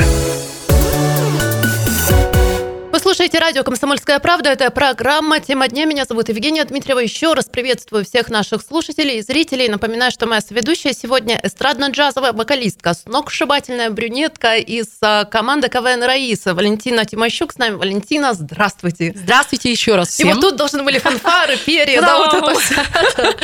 Вы 2.92 3.00
слушаете 3.00 3.40
радио 3.40 3.64
«Комсомольская 3.64 4.20
правда». 4.20 4.50
Это 4.50 4.72
программа 4.72 5.40
«Тема 5.40 5.68
дня». 5.68 5.86
Меня 5.86 6.04
зовут 6.04 6.28
Евгения 6.28 6.66
Дмитриева. 6.66 7.00
Еще 7.00 7.34
раз 7.34 7.46
приветствую 7.46 8.04
всех 8.04 8.30
наших 8.30 8.62
слушателей 8.62 9.20
и 9.20 9.22
зрителей. 9.22 9.70
Напоминаю, 9.70 10.12
что 10.12 10.26
моя 10.26 10.42
соведущая 10.42 10.94
сегодня 10.94 11.40
эстрадно-джазовая 11.42 12.34
вокалистка, 12.34 12.94
сногсшибательная 12.94 13.90
брюнетка 13.92 14.56
из 14.56 14.88
а, 15.02 15.24
команды 15.24 15.70
КВН 15.70 16.04
«Раиса» 16.04 16.54
Валентина 16.54 17.06
Тимощук 17.06 17.54
с 17.54 17.58
нами. 17.58 17.76
Валентина, 17.76 18.34
здравствуйте. 18.34 19.14
Здравствуйте 19.16 19.72
еще 19.72 19.96
раз 19.96 20.10
всем. 20.10 20.30
И 20.30 20.34
вот 20.34 20.42
тут 20.42 20.56
должны 20.58 20.84
были 20.84 21.00
фанфары, 21.00 21.56
перья. 21.66 22.02
Да, 22.02 22.18
вот 22.18 22.34
это. 22.34 23.36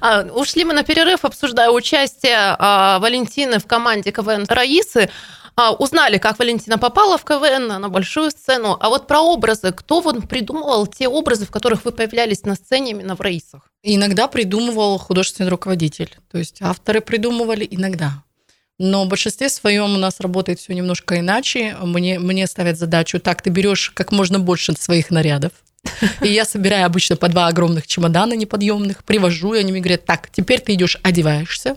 А, 0.00 0.22
ушли 0.32 0.64
мы 0.64 0.72
на 0.72 0.82
перерыв, 0.82 1.24
обсуждая 1.24 1.70
участие 1.70 2.56
а, 2.58 2.98
Валентины 2.98 3.60
в 3.60 3.66
команде 3.66 4.10
КВН 4.10 4.46
«Раисы». 4.48 5.10
А, 5.56 5.72
узнали, 5.72 6.18
как 6.18 6.38
Валентина 6.38 6.78
попала 6.78 7.16
в 7.16 7.24
КВН 7.24 7.80
на 7.80 7.88
большую 7.88 8.30
сцену. 8.30 8.76
А 8.80 8.88
вот 8.88 9.06
про 9.06 9.20
образы. 9.20 9.72
Кто 9.72 10.00
вот 10.00 10.28
придумывал 10.28 10.86
те 10.86 11.08
образы, 11.08 11.46
в 11.46 11.50
которых 11.50 11.84
вы 11.84 11.92
появлялись 11.92 12.42
на 12.42 12.56
сцене 12.56 12.90
именно 12.90 13.14
в 13.14 13.20
рейсах? 13.20 13.62
Иногда 13.82 14.26
придумывал 14.26 14.98
художественный 14.98 15.50
руководитель. 15.50 16.10
То 16.30 16.38
есть 16.38 16.60
авторы 16.60 17.00
придумывали 17.00 17.66
иногда. 17.70 18.24
Но 18.78 19.04
в 19.04 19.08
большинстве 19.08 19.48
своем 19.48 19.94
у 19.94 19.98
нас 19.98 20.18
работает 20.18 20.58
все 20.58 20.74
немножко 20.74 21.20
иначе. 21.20 21.76
Мне, 21.80 22.18
мне 22.18 22.46
ставят 22.48 22.76
задачу, 22.76 23.20
так, 23.20 23.40
ты 23.40 23.50
берешь 23.50 23.90
как 23.94 24.10
можно 24.10 24.40
больше 24.40 24.72
своих 24.72 25.10
нарядов, 25.10 25.52
и 26.22 26.28
я 26.28 26.44
собираю 26.44 26.86
обычно 26.86 27.16
по 27.16 27.28
два 27.28 27.46
огромных 27.46 27.86
чемодана 27.86 28.32
неподъемных, 28.34 29.04
привожу, 29.04 29.54
и 29.54 29.60
они 29.60 29.70
мне 29.70 29.80
говорят, 29.80 30.04
так, 30.04 30.28
теперь 30.32 30.60
ты 30.60 30.74
идешь, 30.74 30.98
одеваешься 31.02 31.76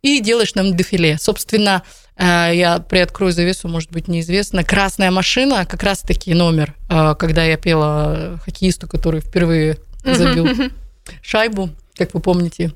и 0.00 0.20
делаешь 0.20 0.54
нам 0.54 0.74
дефиле. 0.74 1.18
Собственно, 1.18 1.82
я 2.24 2.80
приоткрою 2.80 3.32
завесу, 3.32 3.68
может 3.68 3.90
быть, 3.90 4.08
неизвестно. 4.08 4.64
«Красная 4.64 5.10
машина», 5.10 5.64
как 5.66 5.82
раз-таки 5.82 6.34
номер, 6.34 6.74
э, 6.88 7.14
когда 7.18 7.44
я 7.44 7.56
пела 7.56 8.40
хоккеисту, 8.44 8.88
который 8.88 9.20
впервые 9.20 9.78
забил 10.04 10.48
шайбу, 11.22 11.70
как 11.96 12.14
вы 12.14 12.20
помните. 12.20 12.72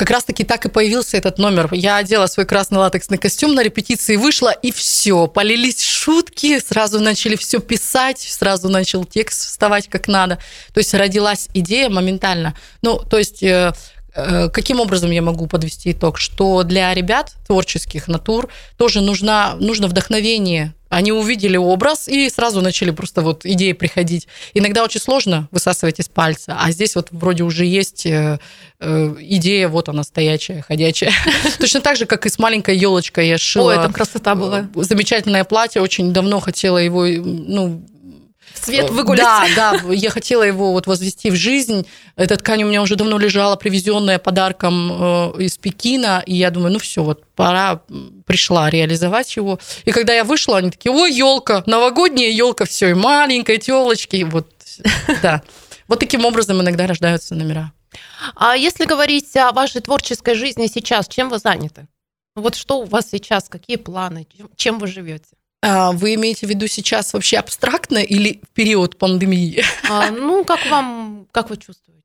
Как 0.00 0.08
раз-таки 0.08 0.44
так 0.44 0.64
и 0.64 0.70
появился 0.70 1.18
этот 1.18 1.36
номер. 1.36 1.68
Я 1.72 1.96
одела 1.96 2.26
свой 2.26 2.46
красный 2.46 2.78
латексный 2.78 3.18
костюм 3.18 3.54
на 3.54 3.62
репетиции, 3.62 4.16
вышла, 4.16 4.50
и 4.50 4.72
все. 4.72 5.26
Полились 5.26 5.82
шутки, 5.82 6.58
сразу 6.58 7.00
начали 7.00 7.36
все 7.36 7.60
писать, 7.60 8.18
сразу 8.18 8.70
начал 8.70 9.04
текст 9.04 9.46
вставать 9.46 9.88
как 9.88 10.08
надо. 10.08 10.38
То 10.72 10.78
есть 10.78 10.94
родилась 10.94 11.50
идея 11.52 11.90
моментально. 11.90 12.56
Ну, 12.80 12.98
то 12.98 13.18
есть 13.18 13.42
э, 13.42 13.74
Э, 13.74 13.99
каким 14.12 14.80
образом 14.80 15.10
я 15.10 15.22
могу 15.22 15.46
подвести 15.46 15.92
итог? 15.92 16.18
Что 16.18 16.62
для 16.62 16.92
ребят 16.94 17.32
творческих 17.46 18.08
натур 18.08 18.48
тоже 18.76 19.00
нужна, 19.00 19.54
нужно 19.58 19.88
вдохновение. 19.88 20.74
Они 20.90 21.12
увидели 21.12 21.56
образ 21.56 22.08
и 22.08 22.28
сразу 22.28 22.60
начали 22.60 22.90
просто 22.90 23.22
вот 23.22 23.46
идеи 23.46 23.72
приходить. 23.72 24.26
Иногда 24.54 24.82
очень 24.82 25.00
сложно 25.00 25.48
высасывать 25.52 26.00
из 26.00 26.08
пальца, 26.08 26.58
а 26.60 26.72
здесь 26.72 26.96
вот 26.96 27.08
вроде 27.12 27.44
уже 27.44 27.64
есть 27.64 28.06
э, 28.06 28.40
э, 28.80 29.14
идея, 29.20 29.68
вот 29.68 29.88
она 29.88 30.02
стоячая, 30.02 30.62
ходячая. 30.62 31.12
Точно 31.60 31.80
так 31.80 31.96
же, 31.96 32.06
как 32.06 32.26
и 32.26 32.28
с 32.28 32.40
маленькой 32.40 32.76
елочкой 32.76 33.28
я 33.28 33.38
шила. 33.38 33.72
О, 33.72 33.76
это 33.76 33.92
красота 33.92 34.34
была. 34.34 34.68
Замечательное 34.74 35.44
платье, 35.44 35.80
очень 35.80 36.12
давно 36.12 36.40
хотела 36.40 36.78
его, 36.78 37.04
ну, 37.06 37.86
свет 38.54 38.90
выгулить. 38.90 39.20
Да, 39.20 39.46
да, 39.56 39.80
я 39.92 40.10
хотела 40.10 40.42
его 40.42 40.72
вот 40.72 40.86
возвести 40.86 41.30
в 41.30 41.36
жизнь. 41.36 41.86
Эта 42.16 42.36
ткань 42.36 42.64
у 42.64 42.68
меня 42.68 42.82
уже 42.82 42.96
давно 42.96 43.18
лежала, 43.18 43.56
привезенная 43.56 44.18
подарком 44.18 44.92
э, 44.92 45.42
из 45.42 45.58
Пекина, 45.58 46.22
и 46.24 46.34
я 46.34 46.50
думаю, 46.50 46.72
ну 46.72 46.78
все, 46.78 47.02
вот 47.02 47.24
пора, 47.34 47.82
пришла 48.26 48.70
реализовать 48.70 49.34
его. 49.36 49.58
И 49.84 49.92
когда 49.92 50.12
я 50.12 50.24
вышла, 50.24 50.58
они 50.58 50.70
такие, 50.70 50.92
ой, 50.92 51.12
елка, 51.12 51.62
новогодняя 51.66 52.30
елка, 52.30 52.64
все, 52.64 52.90
и 52.90 52.94
маленькая 52.94 53.58
телочки, 53.58 54.22
вот, 54.24 54.48
да. 55.22 55.42
Вот 55.88 55.98
таким 55.98 56.24
образом 56.24 56.60
иногда 56.60 56.86
рождаются 56.86 57.34
номера. 57.34 57.72
А 58.36 58.56
если 58.56 58.84
говорить 58.84 59.36
о 59.36 59.52
вашей 59.52 59.80
творческой 59.80 60.34
жизни 60.34 60.66
сейчас, 60.66 61.08
чем 61.08 61.28
вы 61.28 61.38
заняты? 61.38 61.88
Вот 62.36 62.54
что 62.54 62.80
у 62.80 62.84
вас 62.84 63.08
сейчас, 63.10 63.48
какие 63.48 63.76
планы, 63.76 64.26
чем 64.56 64.78
вы 64.78 64.86
живете? 64.86 65.26
А 65.62 65.92
вы 65.92 66.14
имеете 66.14 66.46
в 66.46 66.50
виду 66.50 66.66
сейчас 66.66 67.12
вообще 67.12 67.36
абстрактно 67.36 67.98
или 67.98 68.40
в 68.42 68.48
период 68.54 68.96
пандемии? 68.98 69.62
А, 69.88 70.10
ну, 70.10 70.44
как 70.44 70.64
вам, 70.70 71.26
как 71.32 71.50
вы 71.50 71.56
чувствуете? 71.56 71.99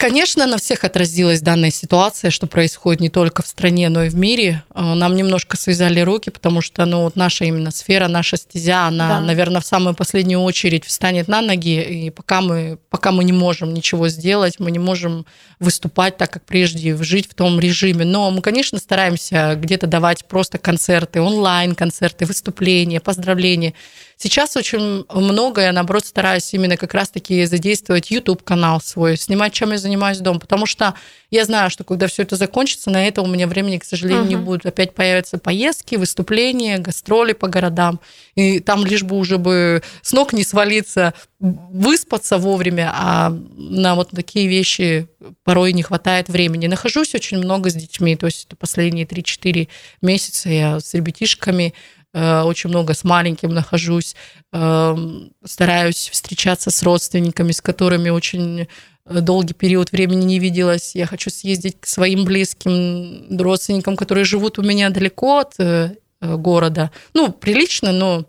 Конечно, 0.00 0.46
на 0.46 0.56
всех 0.56 0.84
отразилась 0.84 1.42
данная 1.42 1.70
ситуация, 1.70 2.30
что 2.30 2.46
происходит 2.46 3.02
не 3.02 3.10
только 3.10 3.42
в 3.42 3.46
стране, 3.46 3.90
но 3.90 4.04
и 4.04 4.08
в 4.08 4.14
мире. 4.16 4.62
Э, 4.74 4.94
нам 4.94 5.14
немножко 5.14 5.58
связали 5.58 6.00
руки, 6.00 6.30
потому 6.30 6.62
что 6.62 6.86
ну, 6.86 7.02
вот 7.02 7.16
наша 7.16 7.44
именно 7.44 7.70
сфера, 7.70 8.08
наша 8.08 8.38
стезя, 8.38 8.86
она, 8.86 9.08
да. 9.08 9.20
наверное, 9.20 9.60
в 9.60 9.66
самую 9.66 9.94
последнюю 9.94 10.40
очередь 10.40 10.86
встанет 10.86 11.28
на 11.28 11.42
ноги, 11.42 11.82
и 11.82 12.08
пока 12.08 12.40
мы, 12.40 12.78
пока 12.88 13.12
мы 13.12 13.24
не 13.24 13.34
можем 13.34 13.74
ничего 13.74 14.08
сделать, 14.08 14.58
мы 14.58 14.70
не 14.70 14.78
можем 14.78 15.26
выступать 15.58 16.16
так, 16.16 16.30
как 16.30 16.46
прежде, 16.46 16.96
жить 16.96 17.30
в 17.30 17.34
том 17.34 17.60
режиме. 17.60 18.06
Но 18.06 18.30
мы, 18.30 18.40
конечно, 18.40 18.78
стараемся 18.78 19.54
где-то 19.54 19.86
давать 19.86 20.24
просто 20.24 20.56
концерты, 20.56 21.20
онлайн-концерты, 21.20 22.24
выступления, 22.24 23.00
поздравления. 23.00 23.74
Сейчас 24.16 24.56
очень 24.56 25.04
много 25.10 25.62
я, 25.62 25.72
наоборот, 25.72 26.04
стараюсь 26.04 26.52
именно 26.52 26.76
как 26.76 26.94
раз-таки 26.94 27.44
задействовать 27.46 28.10
YouTube-канал 28.10 28.80
свой, 28.80 29.16
снимать, 29.16 29.52
чем 29.52 29.72
я 29.72 29.78
занимаюсь 29.78 29.89
дома, 29.96 30.40
потому 30.40 30.66
что 30.66 30.94
я 31.30 31.44
знаю, 31.44 31.70
что 31.70 31.84
когда 31.84 32.06
все 32.06 32.22
это 32.22 32.36
закончится, 32.36 32.90
на 32.90 33.06
это 33.06 33.22
у 33.22 33.26
меня 33.26 33.46
времени, 33.46 33.78
к 33.78 33.84
сожалению, 33.84 34.24
uh-huh. 34.24 34.28
не 34.28 34.36
будет. 34.36 34.66
Опять 34.66 34.94
появятся 34.94 35.38
поездки, 35.38 35.96
выступления, 35.96 36.78
гастроли 36.78 37.32
по 37.32 37.48
городам, 37.48 38.00
и 38.34 38.60
там 38.60 38.84
лишь 38.84 39.02
бы 39.02 39.16
уже 39.16 39.38
бы 39.38 39.82
с 40.02 40.12
ног 40.12 40.32
не 40.32 40.44
свалиться, 40.44 41.14
выспаться 41.38 42.38
вовремя, 42.38 42.90
а 42.94 43.30
на 43.30 43.94
вот 43.94 44.10
такие 44.10 44.46
вещи 44.46 45.08
порой 45.44 45.72
не 45.72 45.82
хватает 45.82 46.28
времени. 46.28 46.66
Нахожусь 46.66 47.14
очень 47.14 47.38
много 47.38 47.70
с 47.70 47.74
детьми, 47.74 48.16
то 48.16 48.26
есть 48.26 48.48
последние 48.58 49.06
3-4 49.06 49.68
месяца 50.02 50.48
я 50.48 50.80
с 50.80 50.94
ребятишками 50.94 51.74
Э, 52.12 52.42
очень 52.42 52.70
много 52.70 52.94
с 52.94 53.04
маленьким 53.04 53.54
нахожусь, 53.54 54.16
эм, 54.52 55.32
стараюсь 55.44 56.10
встречаться 56.10 56.70
с 56.70 56.82
родственниками, 56.82 57.52
с 57.52 57.60
которыми 57.60 58.10
очень 58.10 58.66
долгий 59.10 59.54
период 59.54 59.92
времени 59.92 60.24
не 60.24 60.38
виделась. 60.38 60.94
Я 60.94 61.06
хочу 61.06 61.30
съездить 61.30 61.80
к 61.80 61.86
своим 61.86 62.24
близким 62.24 63.36
родственникам, 63.38 63.96
которые 63.96 64.24
живут 64.24 64.58
у 64.58 64.62
меня 64.62 64.90
далеко 64.90 65.38
от 65.38 65.54
э, 65.58 65.96
города. 66.20 66.90
Ну, 67.12 67.32
прилично, 67.32 67.92
но 67.92 68.26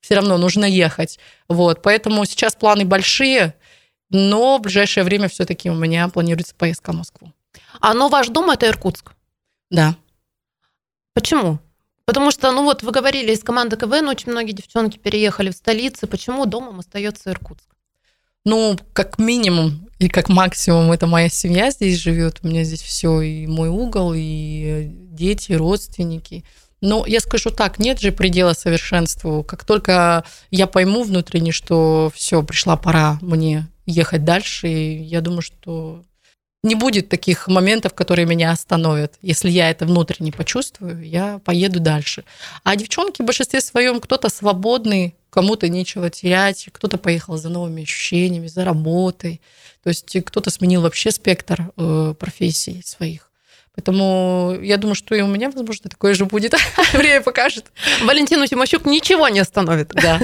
все 0.00 0.16
равно 0.16 0.38
нужно 0.38 0.64
ехать. 0.64 1.18
Вот, 1.48 1.82
поэтому 1.82 2.24
сейчас 2.24 2.54
планы 2.54 2.84
большие, 2.84 3.54
но 4.10 4.58
в 4.58 4.62
ближайшее 4.62 5.04
время 5.04 5.28
все-таки 5.28 5.70
у 5.70 5.74
меня 5.74 6.08
планируется 6.08 6.54
поездка 6.54 6.92
в 6.92 6.96
Москву. 6.96 7.32
А 7.80 7.94
но 7.94 8.08
ваш 8.08 8.28
дом 8.28 8.50
это 8.50 8.66
Иркутск? 8.66 9.12
Да. 9.70 9.96
Почему? 11.14 11.58
Потому 12.04 12.30
что, 12.30 12.50
ну 12.52 12.64
вот 12.64 12.82
вы 12.82 12.90
говорили, 12.90 13.32
из 13.32 13.42
команды 13.42 13.76
КВН 13.76 14.08
очень 14.08 14.32
многие 14.32 14.52
девчонки 14.52 14.98
переехали 14.98 15.50
в 15.50 15.54
столицы. 15.54 16.06
Почему 16.06 16.46
домом 16.46 16.80
остается 16.80 17.30
Иркутск? 17.30 17.71
Ну, 18.44 18.76
как 18.92 19.18
минимум 19.18 19.88
и 19.98 20.08
как 20.08 20.28
максимум, 20.28 20.90
это 20.90 21.06
моя 21.06 21.28
семья 21.28 21.70
здесь 21.70 21.98
живет. 21.98 22.40
У 22.42 22.48
меня 22.48 22.64
здесь 22.64 22.82
все, 22.82 23.20
и 23.20 23.46
мой 23.46 23.68
угол, 23.68 24.12
и 24.16 24.88
дети, 24.90 25.52
и 25.52 25.56
родственники. 25.56 26.44
Но 26.80 27.06
я 27.06 27.20
скажу 27.20 27.50
так, 27.50 27.78
нет 27.78 28.00
же 28.00 28.10
предела 28.10 28.54
совершенству. 28.54 29.44
Как 29.44 29.64
только 29.64 30.24
я 30.50 30.66
пойму 30.66 31.04
внутренне, 31.04 31.52
что 31.52 32.10
все, 32.14 32.42
пришла 32.42 32.76
пора 32.76 33.18
мне 33.22 33.68
ехать 33.86 34.24
дальше, 34.24 34.66
я 34.66 35.20
думаю, 35.20 35.42
что 35.42 36.02
не 36.64 36.74
будет 36.74 37.08
таких 37.08 37.48
моментов, 37.48 37.94
которые 37.94 38.26
меня 38.26 38.50
остановят. 38.50 39.14
Если 39.22 39.50
я 39.50 39.70
это 39.70 39.86
внутренне 39.86 40.32
почувствую, 40.32 41.06
я 41.06 41.40
поеду 41.44 41.80
дальше. 41.80 42.24
А 42.64 42.74
девчонки 42.76 43.22
в 43.22 43.24
большинстве 43.24 43.60
своем 43.60 44.00
кто-то 44.00 44.28
свободный, 44.28 45.14
кому-то 45.32 45.68
нечего 45.68 46.10
терять, 46.10 46.68
кто-то 46.72 46.98
поехал 46.98 47.38
за 47.38 47.48
новыми 47.48 47.84
ощущениями, 47.84 48.48
за 48.48 48.64
работой. 48.66 49.40
То 49.82 49.88
есть 49.88 50.14
кто-то 50.26 50.50
сменил 50.50 50.82
вообще 50.82 51.10
спектр 51.10 51.72
э, 51.76 52.14
профессий 52.18 52.82
своих. 52.84 53.30
Поэтому 53.74 54.58
я 54.60 54.76
думаю, 54.76 54.94
что 54.94 55.14
и 55.14 55.22
у 55.22 55.26
меня, 55.26 55.50
возможно, 55.50 55.88
такое 55.88 56.12
же 56.12 56.26
будет. 56.26 56.54
Время 56.92 57.22
покажет. 57.22 57.72
Валентину 58.02 58.46
Тимощук 58.46 58.84
ничего 58.84 59.28
не 59.28 59.40
остановит. 59.40 59.88
Да. 59.94 60.20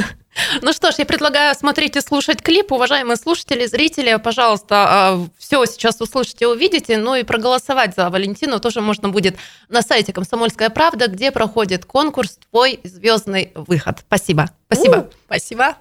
Ну 0.63 0.73
что 0.73 0.91
ж, 0.91 0.97
я 0.99 1.07
предлагаю 1.07 1.55
смотреть 1.55 1.97
и 1.97 2.01
слушать 2.01 2.43
клип. 2.43 2.73
Уважаемые 2.73 3.17
слушатели, 3.17 3.67
зрители, 3.67 4.17
пожалуйста, 4.17 4.87
а, 4.89 5.27
все 5.39 5.65
сейчас 5.67 6.01
услышите, 6.01 6.47
увидите. 6.47 6.97
Ну 6.97 7.15
и 7.15 7.23
проголосовать 7.23 7.95
за 7.95 8.11
Валентину 8.11 8.61
тоже 8.61 8.81
можно 8.81 9.09
будет 9.09 9.37
на 9.69 9.83
сайте 9.83 10.13
«Комсомольская 10.13 10.71
правда», 10.71 11.09
где 11.09 11.33
проходит 11.33 11.85
конкурс 11.85 12.39
«Твой 12.51 12.81
звездный 12.85 13.53
выход». 13.55 13.99
Спасибо. 14.07 14.51
Спасибо. 14.67 15.11
Спасибо. 15.27 15.77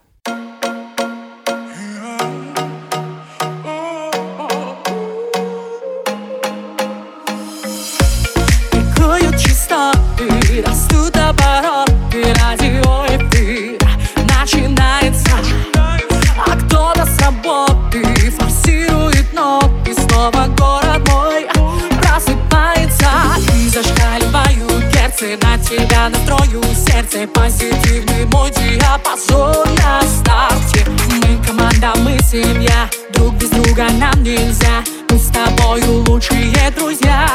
Тебя 25.97 26.09
настрою 26.09 26.63
сердце 26.75 27.27
позитивный 27.27 28.25
мой 28.31 28.51
диапазон 28.51 29.65
на 29.75 30.01
старте. 30.01 30.85
Мы 31.09 31.43
команда, 31.45 31.93
мы 31.97 32.17
семья, 32.19 32.89
друг 33.13 33.33
без 33.35 33.49
друга 33.49 33.87
нам 33.93 34.23
нельзя. 34.23 34.83
Мы 35.09 35.17
с 35.17 35.27
тобою 35.27 36.03
лучшие 36.07 36.71
друзья. 36.75 37.27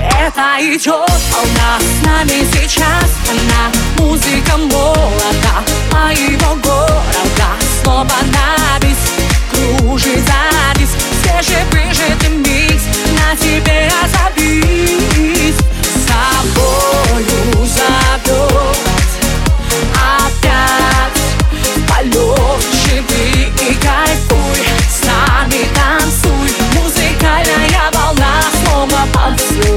Это 0.00 0.58
идет 0.60 1.10
волна 1.32 1.78
с 1.80 2.06
нами 2.06 2.46
сейчас. 2.52 3.10
Она 3.30 3.70
музыка 3.98 4.56
молода 4.56 5.62
моего 5.92 6.54
города 6.62 7.48
Снова 7.82 8.06
на 8.32 8.78
бис, 8.80 9.12
кружит 9.50 10.24
завис 10.26 10.90
Свежий 11.22 11.64
микс. 12.30 12.84
На 13.18 13.36
тебе 13.36 13.90
озабись 14.02 15.58
тобою 16.18 17.66
зовет. 17.66 18.78
Опять 19.94 21.22
полет 21.88 22.62
живи 22.84 23.48
и 23.48 23.74
кайфуй. 23.74 24.66
С 24.88 25.04
нами 25.06 25.66
танцуй. 25.74 26.48
Музыкальная 26.74 27.90
волна 27.92 28.42
Снова 28.64 29.06
поцелуй 29.12 29.67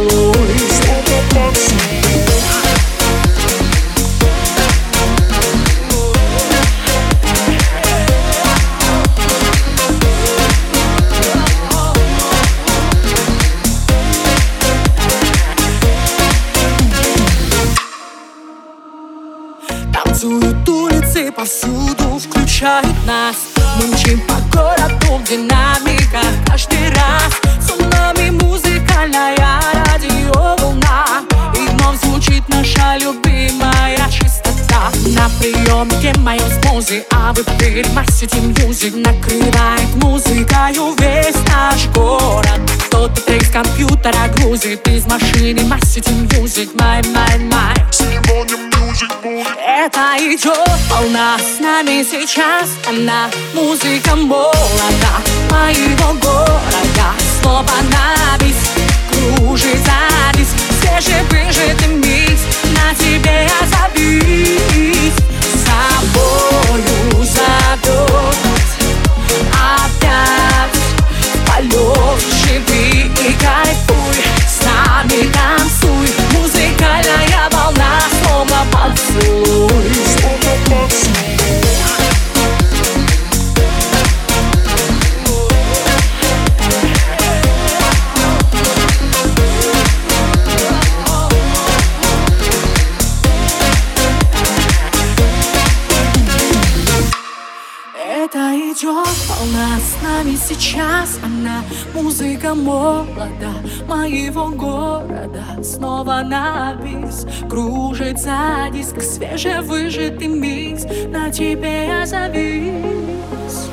Снова 106.01 106.23
на 106.23 106.73
бис. 106.81 107.27
Кружится 107.47 108.67
диск 108.73 108.99
Свежевыжатый 109.03 110.25
микс. 110.25 110.83
На 111.09 111.29
тебе 111.29 111.85
я 111.85 112.07
завис. 112.07 113.69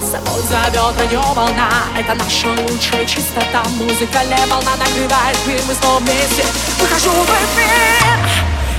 Собой 0.00 0.40
зовет 0.48 0.96
на 0.96 1.06
нее 1.10 1.20
волна. 1.34 1.68
Это 1.98 2.14
наша 2.14 2.46
лучшая 2.50 3.04
чистота. 3.06 3.64
Музыкальная 3.76 4.46
волна 4.46 4.70
нагревает 4.78 5.36
мир. 5.48 5.60
Мы 5.66 5.74
снова 5.74 5.98
вместе. 5.98 6.44
Выхожу 6.78 7.10
в 7.10 7.30
эфир. 7.42 8.28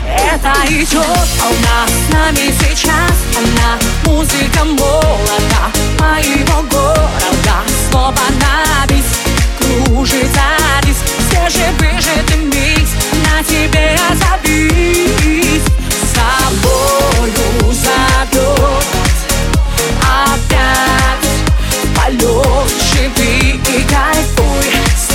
Это 0.08 0.54
идет 0.70 1.28
волна. 1.42 1.86
С 1.88 2.14
нами 2.14 2.54
сейчас 2.62 3.18
Она. 3.36 3.78
Музыка 4.06 4.64
молода 4.64 5.70
моего 6.00 6.62
города. 6.72 7.58
Снова 7.90 8.16
на 8.40 8.88
бис. 8.88 9.20
Кружится 9.60 10.40
диск 10.84 11.15
Свежевыжатый 11.30 12.38
микс 12.38 12.92
на 13.24 13.44
тебе 13.44 13.98
забить 14.22 15.64
Собою 16.14 17.74
зовет 17.74 18.86
опять 20.02 21.30
полет 21.96 22.70
Живи 22.94 23.56
и 23.56 23.84
кайфуй, 23.84 24.66
с 24.96 25.08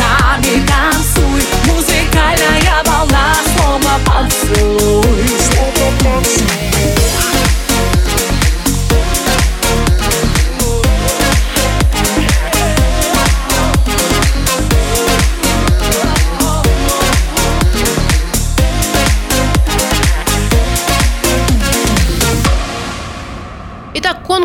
танцуй 0.66 1.42
Музыкальная 1.66 2.83
волна, 2.87 3.35
словно 3.57 3.99
поцелуй 4.05 5.29
Словно 5.38 5.92
поцелуй 5.99 6.60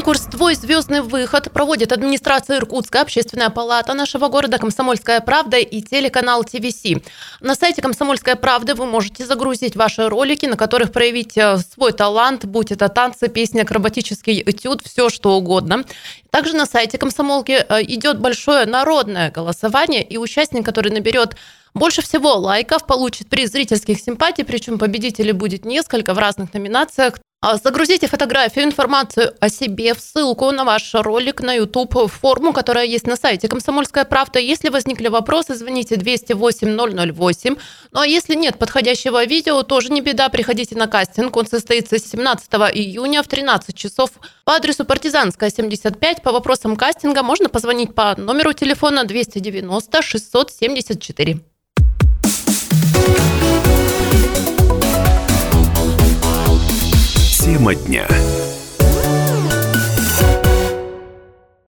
конкурс 0.06 0.28
«Твой 0.30 0.54
звездный 0.54 1.02
выход» 1.02 1.52
проводит 1.52 1.92
администрация 1.92 2.60
Иркутска, 2.60 3.02
общественная 3.02 3.50
палата 3.50 3.96
нашего 3.96 4.28
города, 4.28 4.60
«Комсомольская 4.60 5.20
правда» 5.20 5.58
и 5.58 5.82
телеканал 5.82 6.44
ТВС. 6.44 6.84
На 7.40 7.56
сайте 7.56 7.82
«Комсомольской 7.82 8.36
правды» 8.36 8.76
вы 8.76 8.86
можете 8.86 9.26
загрузить 9.26 9.76
ваши 9.76 10.08
ролики, 10.08 10.46
на 10.46 10.58
которых 10.58 10.92
проявить 10.92 11.36
э, 11.40 11.58
свой 11.58 11.92
талант, 11.92 12.46
будь 12.46 12.72
это 12.72 12.88
танцы, 12.88 13.30
песни, 13.30 13.62
акробатический 13.62 14.44
этюд, 14.46 14.84
все 14.86 15.10
что 15.10 15.32
угодно. 15.32 15.84
Также 16.30 16.56
на 16.56 16.68
сайте 16.68 17.00
«Комсомолки» 17.00 17.66
э, 17.68 17.82
идет 17.82 18.20
большое 18.20 18.68
народное 18.68 19.32
голосование, 19.32 20.04
и 20.04 20.18
участник, 20.18 20.64
который 20.64 20.92
наберет 20.92 21.36
больше 21.74 22.04
всего 22.04 22.36
лайков 22.36 22.86
получит 22.86 23.28
приз 23.28 23.52
зрительских 23.52 24.00
симпатий, 24.00 24.46
причем 24.46 24.78
победителей 24.78 25.32
будет 25.32 25.66
несколько 25.66 26.14
в 26.14 26.20
разных 26.20 26.54
номинациях. 26.54 27.16
А, 27.48 27.58
Загрузите 27.58 28.08
фотографию, 28.08 28.66
информацию 28.66 29.32
о 29.40 29.50
себе 29.50 29.94
в 29.94 30.00
ссылку 30.00 30.50
на 30.50 30.66
ваш 30.66 30.96
ролик 30.96 31.42
на 31.42 31.54
YouTube, 31.54 32.10
форму, 32.10 32.54
которая 32.54 32.86
есть 32.86 33.06
на 33.06 33.16
сайте 33.16 33.48
«Комсомольская 33.48 34.04
правда». 34.04 34.40
Если 34.40 34.70
возникли 34.70 35.10
вопросы, 35.10 35.54
звоните 35.54 35.96
208 35.96 37.14
008. 37.14 37.56
Ну 37.92 38.00
а 38.00 38.08
если 38.08 38.34
нет 38.34 38.58
подходящего 38.58 39.24
видео, 39.26 39.62
тоже 39.62 39.94
не 39.94 40.02
беда, 40.02 40.30
приходите 40.30 40.76
на 40.76 40.88
кастинг. 40.88 41.38
Он 41.38 41.46
состоится 41.46 42.00
17 42.00 42.52
июня 42.74 43.22
в 43.22 43.28
13 43.28 43.78
часов 43.78 44.10
по 44.44 44.56
адресу 44.56 44.84
Партизанская, 44.84 45.52
75. 45.52 46.24
По 46.24 46.32
вопросам 46.32 46.76
кастинга 46.76 47.22
можно 47.22 47.48
позвонить 47.48 47.94
по 47.94 48.20
номеру 48.20 48.54
телефона 48.54 49.04
290 49.04 50.02
674. 50.02 51.55
Тема 57.46 57.76
дня. 57.76 58.08